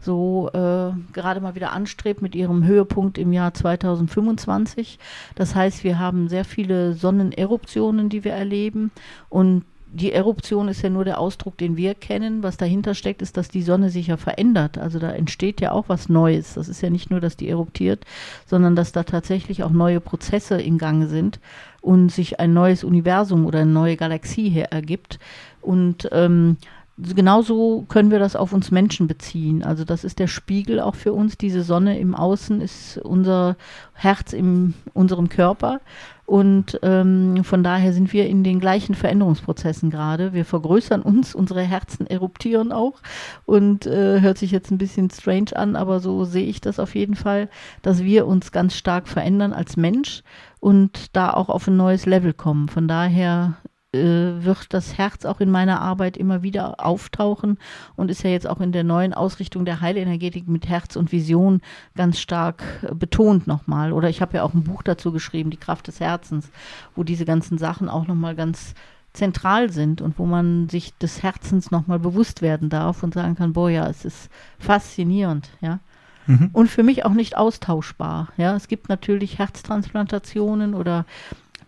[0.00, 4.98] so äh, gerade mal wieder anstrebt mit ihrem Höhepunkt im Jahr 2025.
[5.34, 8.90] Das heißt, wir haben sehr viele Sonneneruptionen, die wir erleben
[9.28, 12.42] und die Eruption ist ja nur der Ausdruck, den wir kennen.
[12.42, 14.78] Was dahinter steckt, ist, dass die Sonne sich ja verändert.
[14.78, 16.54] Also da entsteht ja auch was Neues.
[16.54, 18.04] Das ist ja nicht nur, dass die eruptiert,
[18.46, 21.40] sondern dass da tatsächlich auch neue Prozesse in Gange sind
[21.80, 25.18] und sich ein neues Universum oder eine neue Galaxie her ergibt.
[25.62, 26.58] Und ähm,
[26.98, 29.62] genauso können wir das auf uns Menschen beziehen.
[29.62, 31.38] Also das ist der Spiegel auch für uns.
[31.38, 33.56] Diese Sonne im Außen ist unser
[33.94, 35.80] Herz in unserem Körper.
[36.28, 40.34] Und ähm, von daher sind wir in den gleichen Veränderungsprozessen gerade.
[40.34, 43.00] Wir vergrößern uns, unsere Herzen eruptieren auch.
[43.46, 46.94] Und äh, hört sich jetzt ein bisschen strange an, aber so sehe ich das auf
[46.94, 47.48] jeden Fall,
[47.80, 50.22] dass wir uns ganz stark verändern als Mensch
[50.60, 52.68] und da auch auf ein neues Level kommen.
[52.68, 53.56] Von daher
[53.92, 57.58] wird das Herz auch in meiner Arbeit immer wieder auftauchen
[57.96, 61.62] und ist ja jetzt auch in der neuen Ausrichtung der Heilenergetik mit Herz und Vision
[61.96, 63.92] ganz stark äh, betont nochmal.
[63.92, 66.50] Oder ich habe ja auch ein Buch dazu geschrieben, Die Kraft des Herzens,
[66.96, 68.74] wo diese ganzen Sachen auch nochmal ganz
[69.14, 73.54] zentral sind und wo man sich des Herzens nochmal bewusst werden darf und sagen kann,
[73.54, 75.80] boah, ja, es ist faszinierend, ja.
[76.26, 76.50] Mhm.
[76.52, 78.28] Und für mich auch nicht austauschbar.
[78.36, 81.06] Ja, es gibt natürlich Herztransplantationen oder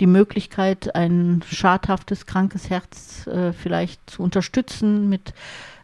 [0.01, 5.35] die Möglichkeit, ein schadhaftes, krankes Herz äh, vielleicht zu unterstützen mit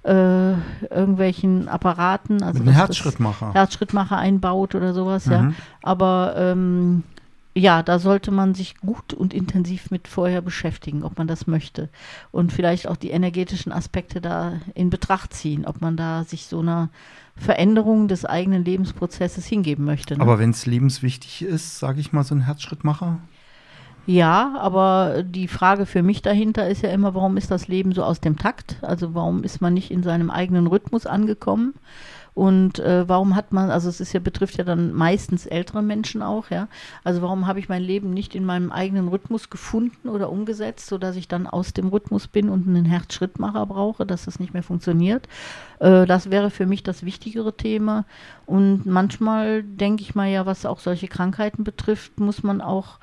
[0.04, 0.52] äh,
[0.90, 2.42] irgendwelchen Apparaten.
[2.42, 3.52] Also mit einem Herzschrittmacher.
[3.52, 5.32] Herzschrittmacher einbaut oder sowas, mhm.
[5.32, 5.52] ja.
[5.82, 7.02] Aber ähm,
[7.54, 11.88] ja, da sollte man sich gut und intensiv mit vorher beschäftigen, ob man das möchte.
[12.30, 16.60] Und vielleicht auch die energetischen Aspekte da in Betracht ziehen, ob man da sich so
[16.60, 16.90] einer
[17.34, 20.16] Veränderung des eigenen Lebensprozesses hingeben möchte.
[20.16, 20.20] Ne?
[20.22, 23.20] Aber wenn es lebenswichtig ist, sage ich mal, so ein Herzschrittmacher?
[24.06, 28.04] Ja, aber die Frage für mich dahinter ist ja immer, warum ist das Leben so
[28.04, 28.76] aus dem Takt?
[28.82, 31.74] Also warum ist man nicht in seinem eigenen Rhythmus angekommen?
[32.32, 36.20] Und äh, warum hat man, also es ist ja, betrifft ja dann meistens ältere Menschen
[36.22, 36.68] auch, ja.
[37.02, 41.16] Also warum habe ich mein Leben nicht in meinem eigenen Rhythmus gefunden oder umgesetzt, sodass
[41.16, 45.26] ich dann aus dem Rhythmus bin und einen Herzschrittmacher brauche, dass das nicht mehr funktioniert?
[45.80, 48.04] Äh, das wäre für mich das wichtigere Thema.
[48.44, 52.98] Und manchmal denke ich mal ja, was auch solche Krankheiten betrifft, muss man auch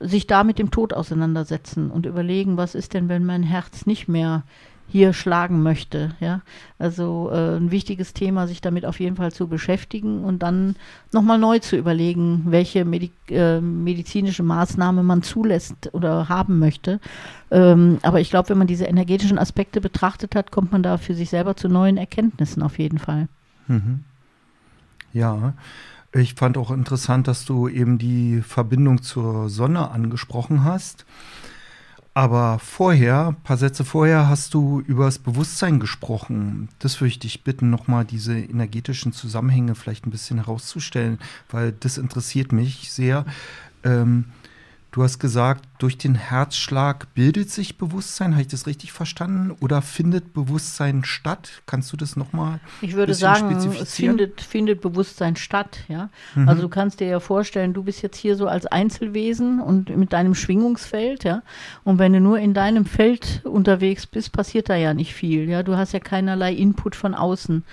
[0.00, 4.08] sich da mit dem Tod auseinandersetzen und überlegen, was ist denn, wenn mein Herz nicht
[4.08, 4.44] mehr
[4.88, 6.10] hier schlagen möchte.
[6.20, 6.42] Ja,
[6.78, 10.76] also äh, ein wichtiges Thema, sich damit auf jeden Fall zu beschäftigen und dann
[11.12, 17.00] nochmal neu zu überlegen, welche Medi äh, medizinische Maßnahme man zulässt oder haben möchte.
[17.50, 21.14] Ähm, aber ich glaube, wenn man diese energetischen Aspekte betrachtet hat, kommt man da für
[21.14, 23.28] sich selber zu neuen Erkenntnissen auf jeden Fall.
[23.66, 24.04] Mhm.
[25.12, 25.54] Ja.
[26.16, 31.04] Ich fand auch interessant, dass du eben die Verbindung zur Sonne angesprochen hast.
[32.14, 36.70] Aber vorher, ein paar Sätze vorher, hast du über das Bewusstsein gesprochen.
[36.78, 41.18] Das würde ich dich bitten, nochmal diese energetischen Zusammenhänge vielleicht ein bisschen herauszustellen,
[41.50, 43.26] weil das interessiert mich sehr.
[43.84, 44.24] Ähm,
[44.96, 48.32] Du hast gesagt, durch den Herzschlag bildet sich Bewusstsein.
[48.32, 49.54] Habe ich das richtig verstanden?
[49.60, 51.60] Oder findet Bewusstsein statt?
[51.66, 52.60] Kannst du das nochmal?
[52.80, 55.80] Ich würde sagen, es findet, findet Bewusstsein statt.
[55.88, 56.08] Ja?
[56.34, 56.48] Mhm.
[56.48, 60.14] Also du kannst dir ja vorstellen, du bist jetzt hier so als Einzelwesen und mit
[60.14, 61.24] deinem Schwingungsfeld.
[61.24, 61.42] Ja?
[61.84, 65.46] Und wenn du nur in deinem Feld unterwegs bist, passiert da ja nicht viel.
[65.46, 65.62] Ja?
[65.62, 67.64] Du hast ja keinerlei Input von außen.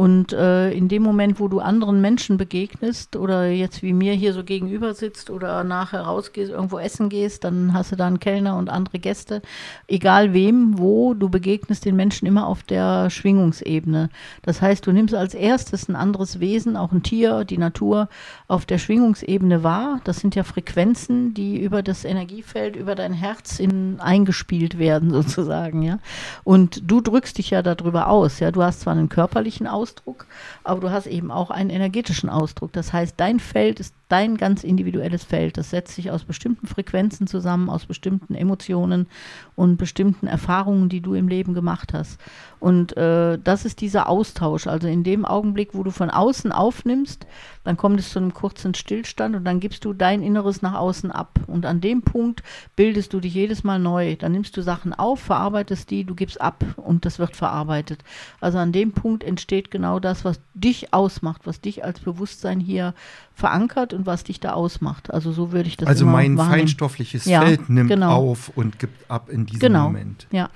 [0.00, 4.32] Und äh, in dem Moment, wo du anderen Menschen begegnest oder jetzt wie mir hier
[4.32, 8.56] so gegenüber sitzt oder nachher rausgehst, irgendwo essen gehst, dann hast du da einen Kellner
[8.56, 9.42] und andere Gäste.
[9.88, 14.08] Egal wem, wo, du begegnest den Menschen immer auf der Schwingungsebene.
[14.40, 18.08] Das heißt, du nimmst als erstes ein anderes Wesen, auch ein Tier, die Natur,
[18.48, 20.00] auf der Schwingungsebene wahr.
[20.04, 25.82] Das sind ja Frequenzen, die über das Energiefeld, über dein Herz in, eingespielt werden, sozusagen,
[25.82, 25.98] ja.
[26.42, 28.50] Und du drückst dich ja darüber aus, ja.
[28.50, 30.26] Du hast zwar einen körperlichen Ausdruck, Ausdruck,
[30.64, 32.72] aber du hast eben auch einen energetischen Ausdruck.
[32.72, 35.56] Das heißt, dein Feld ist dein ganz individuelles Feld.
[35.56, 39.06] Das setzt sich aus bestimmten Frequenzen zusammen, aus bestimmten Emotionen
[39.56, 42.20] und bestimmten Erfahrungen, die du im Leben gemacht hast.
[42.58, 44.66] Und äh, das ist dieser Austausch.
[44.66, 47.26] Also in dem Augenblick, wo du von außen aufnimmst,
[47.64, 51.10] dann kommt es zu einem kurzen Stillstand und dann gibst du dein Inneres nach außen
[51.10, 51.40] ab.
[51.46, 52.42] Und an dem Punkt
[52.76, 54.16] bildest du dich jedes Mal neu.
[54.16, 58.02] Dann nimmst du Sachen auf, verarbeitest die, du gibst ab und das wird verarbeitet.
[58.40, 62.94] Also an dem Punkt entsteht genau das, was dich ausmacht, was dich als Bewusstsein hier
[63.34, 65.12] verankert und was dich da ausmacht.
[65.12, 66.60] Also so würde ich das Also mein wahrnehmen.
[66.60, 68.16] feinstoffliches ja, Feld nimmt genau.
[68.16, 69.84] auf und gibt ab in diesem genau.
[69.84, 70.26] Moment.
[70.30, 70.48] Ja.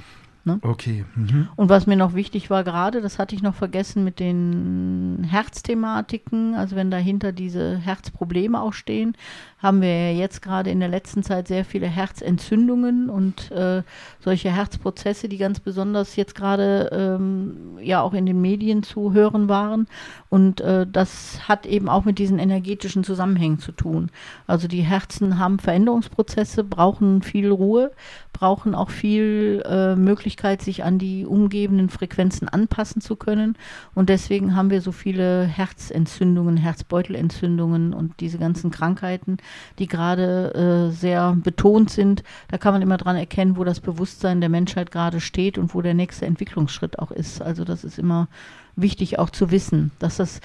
[0.45, 0.59] Ne?
[0.63, 1.07] Okay.
[1.15, 1.49] Mhm.
[1.57, 6.55] Und was mir noch wichtig war gerade, das hatte ich noch vergessen mit den Herzthematiken,
[6.55, 9.17] also wenn dahinter diese Herzprobleme auch stehen,
[9.65, 13.83] haben wir ja jetzt gerade in der letzten Zeit sehr viele Herzentzündungen und äh,
[14.21, 19.49] solche Herzprozesse, die ganz besonders jetzt gerade ähm, ja auch in den Medien zu hören
[19.49, 19.87] waren.
[20.29, 24.11] Und äh, das hat eben auch mit diesen energetischen Zusammenhängen zu tun.
[24.47, 27.93] Also die Herzen haben Veränderungsprozesse, brauchen viel Ruhe,
[28.35, 29.97] brauchen auch viel äh,
[30.35, 33.57] Möglichkeit, sich an die umgebenden Frequenzen anpassen zu können.
[33.95, 39.37] Und deswegen haben wir so viele Herzentzündungen, Herzbeutelentzündungen und diese ganzen Krankheiten,
[39.79, 42.25] die gerade äh, sehr betont sind.
[42.49, 45.83] Da kann man immer dran erkennen, wo das Bewusstsein der Menschheit gerade steht und wo
[45.83, 47.41] der nächste Entwicklungsschritt auch ist.
[47.41, 48.27] Also das ist immer
[48.75, 50.41] wichtig auch zu wissen, dass das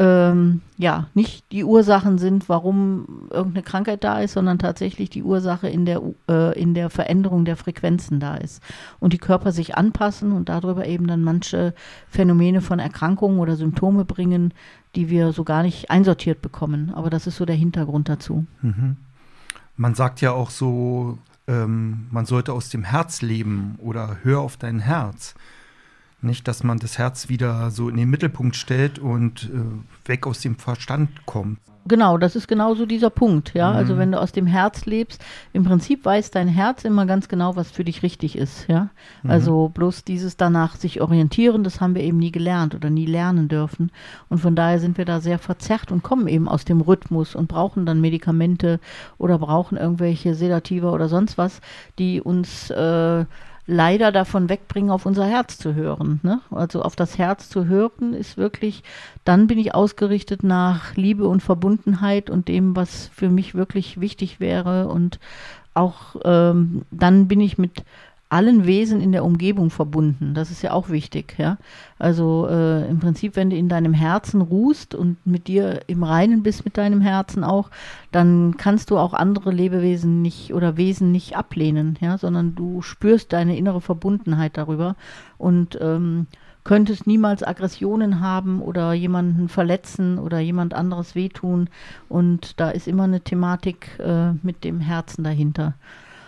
[0.00, 5.68] ähm, ja, nicht die Ursachen sind, warum irgendeine Krankheit da ist, sondern tatsächlich die Ursache
[5.68, 8.62] in der, äh, in der Veränderung der Frequenzen da ist.
[9.00, 11.74] Und die Körper sich anpassen und darüber eben dann manche
[12.08, 14.54] Phänomene von Erkrankungen oder Symptome bringen,
[14.94, 16.92] die wir so gar nicht einsortiert bekommen.
[16.94, 18.46] Aber das ist so der Hintergrund dazu.
[18.62, 18.96] Mhm.
[19.76, 24.56] Man sagt ja auch so, ähm, man sollte aus dem Herz leben oder hör auf
[24.56, 25.34] dein Herz.
[26.20, 30.40] Nicht, dass man das Herz wieder so in den Mittelpunkt stellt und äh, weg aus
[30.40, 31.58] dem Verstand kommt.
[31.88, 33.70] Genau, das ist genauso dieser Punkt, ja.
[33.70, 33.78] Also mhm.
[33.88, 37.56] Also wenn du aus dem Herz lebst, im Prinzip weiß dein Herz immer ganz genau,
[37.56, 38.90] was für dich richtig ist, ja.
[39.22, 39.30] Mhm.
[39.30, 43.48] Also bloß dieses danach sich orientieren, das haben wir eben nie gelernt oder nie lernen
[43.48, 43.90] dürfen.
[44.28, 47.48] Und von daher sind wir da sehr verzerrt und kommen eben aus dem Rhythmus und
[47.48, 48.80] brauchen dann Medikamente
[49.16, 51.62] oder brauchen irgendwelche Sedativa oder sonst was,
[51.98, 53.24] die uns äh,
[53.68, 56.20] leider davon wegbringen, auf unser Herz zu hören.
[56.22, 56.40] Ne?
[56.50, 58.82] Also auf das Herz zu hören ist wirklich,
[59.24, 64.40] dann bin ich ausgerichtet nach Liebe und Verbundenheit und dem, was für mich wirklich wichtig
[64.40, 64.88] wäre.
[64.88, 65.20] Und
[65.74, 67.84] auch ähm, dann bin ich mit
[68.30, 70.34] allen Wesen in der Umgebung verbunden.
[70.34, 71.56] Das ist ja auch wichtig, ja.
[71.98, 76.42] Also äh, im Prinzip, wenn du in deinem Herzen ruhst und mit dir im Reinen
[76.42, 77.70] bist mit deinem Herzen auch,
[78.12, 83.32] dann kannst du auch andere Lebewesen nicht oder Wesen nicht ablehnen, ja, sondern du spürst
[83.32, 84.94] deine innere Verbundenheit darüber
[85.38, 86.26] und ähm,
[86.64, 91.70] könntest niemals Aggressionen haben oder jemanden verletzen oder jemand anderes wehtun.
[92.10, 95.72] Und da ist immer eine Thematik äh, mit dem Herzen dahinter.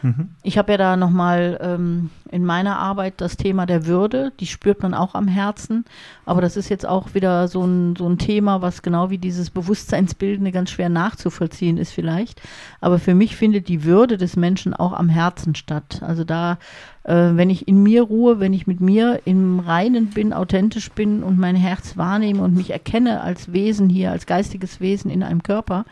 [0.03, 0.31] Mhm.
[0.43, 4.83] Ich habe ja da nochmal ähm, in meiner Arbeit das Thema der Würde, die spürt
[4.83, 5.85] man auch am Herzen,
[6.25, 9.51] aber das ist jetzt auch wieder so ein, so ein Thema, was genau wie dieses
[9.51, 12.41] Bewusstseinsbildende ganz schwer nachzuvollziehen ist vielleicht.
[12.81, 16.03] Aber für mich findet die Würde des Menschen auch am Herzen statt.
[16.03, 16.59] Also da,
[17.05, 21.23] äh, wenn ich in mir ruhe, wenn ich mit mir im Reinen bin, authentisch bin
[21.23, 25.43] und mein Herz wahrnehme und mich erkenne als Wesen hier, als geistiges Wesen in einem
[25.43, 25.85] Körper,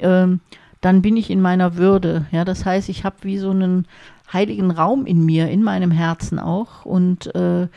[0.00, 0.40] ähm,
[0.80, 2.26] dann bin ich in meiner Würde.
[2.30, 3.86] Ja, das heißt, ich habe wie so einen
[4.32, 6.84] heiligen Raum in mir, in meinem Herzen auch.
[6.84, 7.68] Und äh,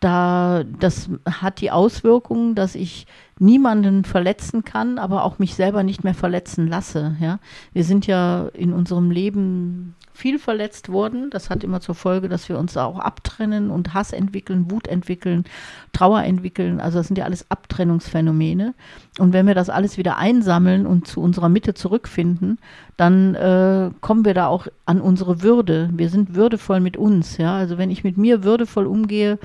[0.00, 3.06] da, das hat die Auswirkung, dass ich
[3.38, 7.16] niemanden verletzen kann, aber auch mich selber nicht mehr verletzen lasse.
[7.20, 7.38] Ja,
[7.72, 11.30] wir sind ja in unserem Leben viel verletzt worden.
[11.30, 15.44] Das hat immer zur Folge, dass wir uns auch abtrennen und Hass entwickeln, Wut entwickeln,
[15.92, 16.80] Trauer entwickeln.
[16.80, 18.74] Also das sind ja alles Abtrennungsphänomene.
[19.20, 22.58] Und wenn wir das alles wieder einsammeln und zu unserer Mitte zurückfinden,
[22.96, 25.88] dann äh, kommen wir da auch an unsere Würde.
[25.92, 27.36] Wir sind würdevoll mit uns.
[27.38, 29.38] Ja, also wenn ich mit mir würdevoll umgehe,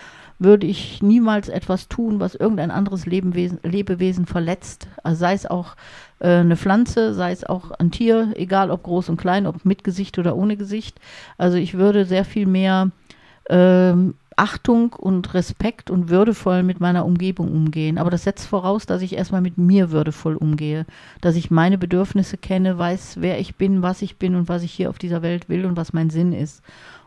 [0.44, 4.88] würde ich niemals etwas tun, was irgendein anderes Lebewesen, Lebewesen verletzt.
[5.04, 5.76] Also sei es auch
[6.20, 9.84] äh, eine Pflanze, sei es auch ein Tier, egal ob groß und klein, ob mit
[9.84, 11.00] Gesicht oder ohne Gesicht.
[11.38, 12.92] Also ich würde sehr viel mehr
[13.50, 17.98] ähm, Achtung und Respekt und würdevoll mit meiner Umgebung umgehen.
[17.98, 20.86] Aber das setzt voraus, dass ich erstmal mit mir würdevoll umgehe,
[21.22, 24.72] dass ich meine Bedürfnisse kenne, weiß, wer ich bin, was ich bin und was ich
[24.72, 26.64] hier auf dieser Welt will und was mein Sinn ist.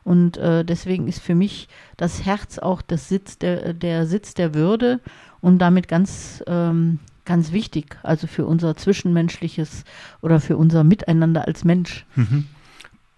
[0.07, 1.67] Und äh, deswegen ist für mich
[1.97, 5.01] das Herz auch das Sitz der, der Sitz der Würde
[5.41, 9.83] und damit ganz, ähm, ganz wichtig, also für unser zwischenmenschliches
[10.23, 12.07] oder für unser Miteinander als Mensch.
[12.15, 12.47] Mhm.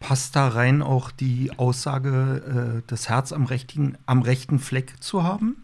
[0.00, 5.24] Passt da rein auch die Aussage, äh, das Herz am, rechten, am rechten Fleck zu
[5.24, 5.62] haben?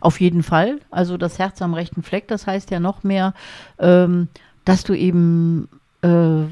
[0.00, 0.80] Auf jeden Fall.
[0.90, 3.32] Also das Herz am rechten Fleck, das heißt ja noch mehr,
[3.78, 4.26] ähm,
[4.64, 5.68] dass du eben
[6.02, 6.46] äh,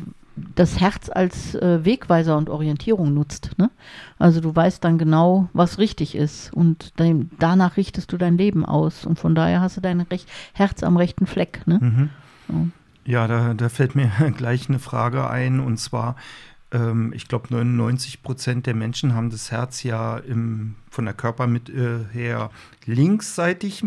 [0.54, 3.50] das Herz als äh, Wegweiser und Orientierung nutzt.
[3.58, 3.70] Ne?
[4.18, 8.64] Also du weißt dann genau, was richtig ist und dein, danach richtest du dein Leben
[8.64, 11.62] aus und von daher hast du dein Recht, Herz am rechten Fleck.
[11.66, 11.78] Ne?
[11.80, 12.10] Mhm.
[12.48, 12.68] So.
[13.04, 16.16] Ja, da, da, fällt mir gleich eine Frage ein und zwar,
[16.70, 22.08] ähm, ich glaube 99 Prozent der Menschen haben das Herz ja im, von der Körpermitte
[22.12, 22.50] äh, her
[22.86, 23.84] linksseitig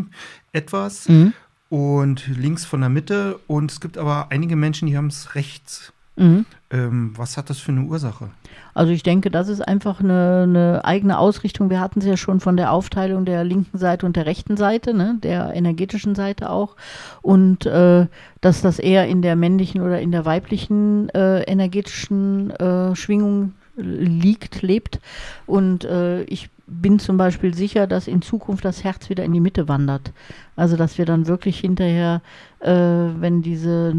[0.52, 1.10] etwas.
[1.10, 1.34] Mhm.
[1.68, 3.40] Und links von der Mitte.
[3.48, 6.46] Und es gibt aber einige Menschen, die haben es rechts Mhm.
[6.72, 8.30] Ähm, was hat das für eine Ursache?
[8.74, 11.70] Also ich denke, das ist einfach eine, eine eigene Ausrichtung.
[11.70, 14.94] Wir hatten es ja schon von der Aufteilung der linken Seite und der rechten Seite,
[14.94, 15.18] ne?
[15.22, 16.76] der energetischen Seite auch.
[17.22, 18.08] Und äh,
[18.42, 24.62] dass das eher in der männlichen oder in der weiblichen äh, energetischen äh, Schwingung liegt,
[24.62, 25.00] lebt.
[25.46, 29.40] Und äh, ich bin zum Beispiel sicher, dass in Zukunft das Herz wieder in die
[29.40, 30.12] Mitte wandert.
[30.56, 32.22] Also dass wir dann wirklich hinterher,
[32.60, 33.94] äh, wenn diese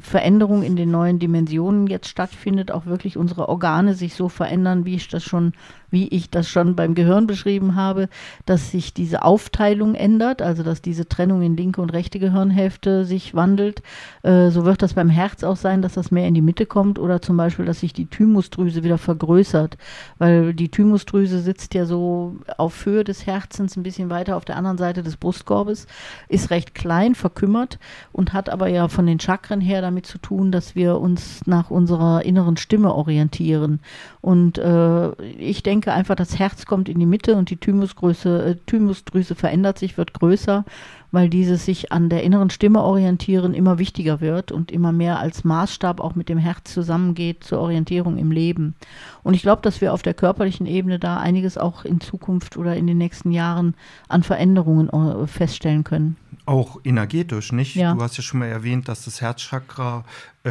[0.00, 4.94] Veränderung in den neuen Dimensionen jetzt stattfindet, auch wirklich unsere Organe sich so verändern, wie
[4.94, 5.52] ich das schon,
[5.90, 8.08] wie ich das schon beim Gehirn beschrieben habe,
[8.44, 13.34] dass sich diese Aufteilung ändert, also dass diese Trennung in linke und rechte Gehirnhälfte sich
[13.34, 13.82] wandelt.
[14.22, 16.98] Äh, so wird das beim Herz auch sein, dass das mehr in die Mitte kommt
[16.98, 19.78] oder zum Beispiel, dass sich die Thymusdrüse wieder vergrößert,
[20.18, 24.56] weil die Thymusdrüse sitzt ja so auf Höhe des Herzens, ein bisschen weiter auf der
[24.56, 25.86] anderen Seite des Brustkorbes
[26.28, 27.78] ist recht klein, verkümmert
[28.12, 31.70] und hat aber ja von den Chakren her damit zu tun, dass wir uns nach
[31.70, 33.80] unserer inneren Stimme orientieren.
[34.20, 38.56] Und äh, ich denke einfach, das Herz kommt in die Mitte und die Thymusgröße, äh,
[38.66, 40.64] Thymusdrüse verändert sich, wird größer
[41.12, 45.44] weil dieses sich an der inneren Stimme orientieren immer wichtiger wird und immer mehr als
[45.44, 48.74] Maßstab auch mit dem Herz zusammengeht zur Orientierung im Leben.
[49.22, 52.74] Und ich glaube, dass wir auf der körperlichen Ebene da einiges auch in Zukunft oder
[52.74, 53.74] in den nächsten Jahren
[54.08, 56.16] an Veränderungen äh, feststellen können.
[56.46, 57.76] Auch energetisch, nicht?
[57.76, 57.94] Ja.
[57.94, 60.04] Du hast ja schon mal erwähnt, dass das Herzchakra
[60.44, 60.50] äh,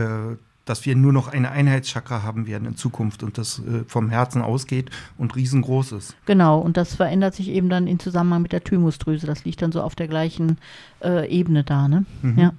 [0.71, 4.41] dass wir nur noch eine Einheitschakra haben werden in Zukunft und das äh, vom Herzen
[4.41, 6.15] ausgeht und riesengroß ist.
[6.25, 9.27] Genau, und das verändert sich eben dann in Zusammenhang mit der Thymusdrüse.
[9.27, 10.59] Das liegt dann so auf der gleichen
[11.03, 12.05] äh, Ebene da, ne?
[12.21, 12.39] Mhm.
[12.39, 12.53] Ja.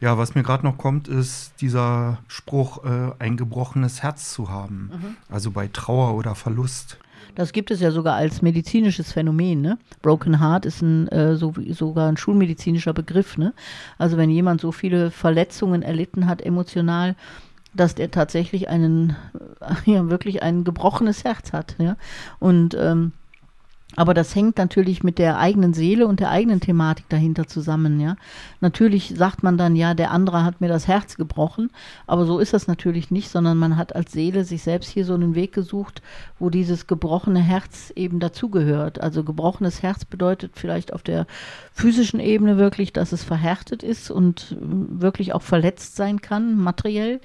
[0.00, 4.90] Ja, was mir gerade noch kommt, ist dieser Spruch, äh, ein gebrochenes Herz zu haben.
[4.92, 5.16] Mhm.
[5.30, 6.98] Also bei Trauer oder Verlust.
[7.34, 9.60] Das gibt es ja sogar als medizinisches Phänomen.
[9.60, 9.78] Ne?
[10.02, 13.36] Broken Heart ist ein, äh, so, sogar ein schulmedizinischer Begriff.
[13.36, 13.54] Ne?
[13.98, 17.16] Also wenn jemand so viele Verletzungen erlitten hat emotional,
[17.74, 19.16] dass der tatsächlich einen,
[19.84, 21.76] ja wirklich ein gebrochenes Herz hat.
[21.78, 21.96] Ja?
[22.38, 23.12] Und ähm,
[23.96, 28.16] aber das hängt natürlich mit der eigenen Seele und der eigenen Thematik dahinter zusammen, ja.
[28.60, 31.70] Natürlich sagt man dann, ja, der andere hat mir das Herz gebrochen,
[32.06, 35.14] aber so ist das natürlich nicht, sondern man hat als Seele sich selbst hier so
[35.14, 36.02] einen Weg gesucht,
[36.38, 39.00] wo dieses gebrochene Herz eben dazugehört.
[39.00, 41.26] Also gebrochenes Herz bedeutet vielleicht auf der
[41.72, 47.20] physischen Ebene wirklich, dass es verhärtet ist und wirklich auch verletzt sein kann, materiell.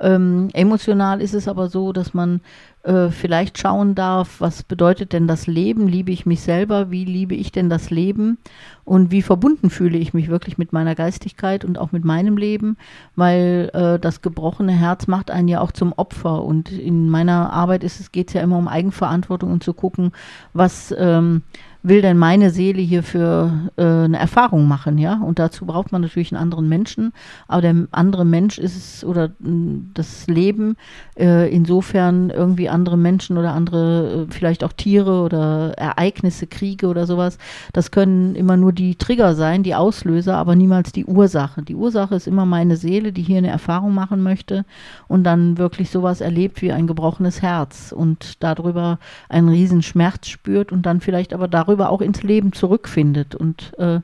[0.00, 2.40] Ähm, emotional ist es aber so, dass man
[2.84, 5.88] äh, vielleicht schauen darf, was bedeutet denn das Leben?
[5.88, 6.90] Liebe ich mich selber?
[6.90, 8.38] Wie liebe ich denn das Leben?
[8.84, 12.76] Und wie verbunden fühle ich mich wirklich mit meiner Geistigkeit und auch mit meinem Leben?
[13.16, 16.42] Weil äh, das gebrochene Herz macht einen ja auch zum Opfer.
[16.42, 20.12] Und in meiner Arbeit ist es, geht es ja immer um Eigenverantwortung und zu gucken,
[20.52, 21.42] was ähm,
[21.84, 25.20] will denn meine Seele hier für äh, eine Erfahrung machen, ja?
[25.22, 27.12] Und dazu braucht man natürlich einen anderen Menschen,
[27.46, 30.76] aber der andere Mensch ist es oder das Leben
[31.18, 37.06] äh, insofern irgendwie andere Menschen oder andere, äh, vielleicht auch Tiere oder Ereignisse, Kriege oder
[37.06, 37.36] sowas,
[37.74, 41.62] das können immer nur die Trigger sein, die Auslöser, aber niemals die Ursache.
[41.62, 44.64] Die Ursache ist immer meine Seele, die hier eine Erfahrung machen möchte
[45.08, 48.98] und dann wirklich sowas erlebt wie ein gebrochenes Herz und darüber
[49.28, 54.00] einen riesen Schmerz spürt und dann vielleicht aber darüber auch ins Leben zurückfindet und äh,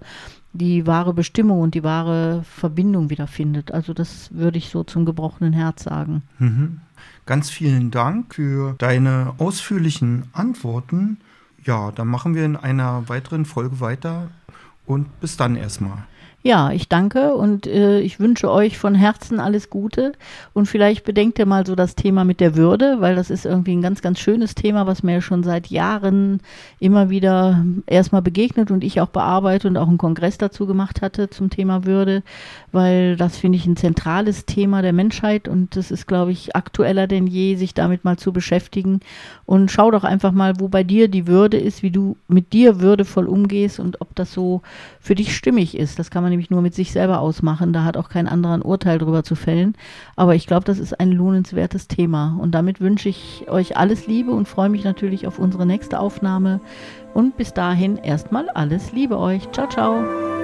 [0.52, 3.72] die wahre Bestimmung und die wahre Verbindung wiederfindet.
[3.72, 6.22] Also das würde ich so zum gebrochenen Herz sagen.
[6.38, 6.80] Mhm.
[7.26, 11.18] Ganz vielen Dank für deine ausführlichen Antworten.
[11.64, 14.30] Ja, dann machen wir in einer weiteren Folge weiter
[14.86, 16.06] und bis dann erstmal.
[16.42, 20.12] Ja, ich danke und äh, ich wünsche euch von Herzen alles Gute
[20.54, 23.76] und vielleicht bedenkt ihr mal so das Thema mit der Würde, weil das ist irgendwie
[23.76, 26.40] ein ganz, ganz schönes Thema, was mir schon seit Jahren
[26.78, 31.28] immer wieder erstmal begegnet und ich auch bearbeite und auch einen Kongress dazu gemacht hatte
[31.28, 32.22] zum Thema Würde,
[32.72, 37.06] weil das finde ich ein zentrales Thema der Menschheit und das ist, glaube ich, aktueller
[37.06, 39.00] denn je, sich damit mal zu beschäftigen
[39.44, 42.80] und schau doch einfach mal, wo bei dir die Würde ist, wie du mit dir
[42.80, 44.62] würdevoll umgehst und ob das so
[45.00, 45.98] für dich stimmig ist.
[45.98, 47.72] Das kann man nämlich nur mit sich selber ausmachen.
[47.72, 49.74] Da hat auch kein anderer ein Urteil drüber zu fällen.
[50.16, 52.38] Aber ich glaube, das ist ein lohnenswertes Thema.
[52.40, 56.60] Und damit wünsche ich euch alles Liebe und freue mich natürlich auf unsere nächste Aufnahme.
[57.12, 59.50] Und bis dahin erstmal alles Liebe euch.
[59.52, 60.39] Ciao, ciao.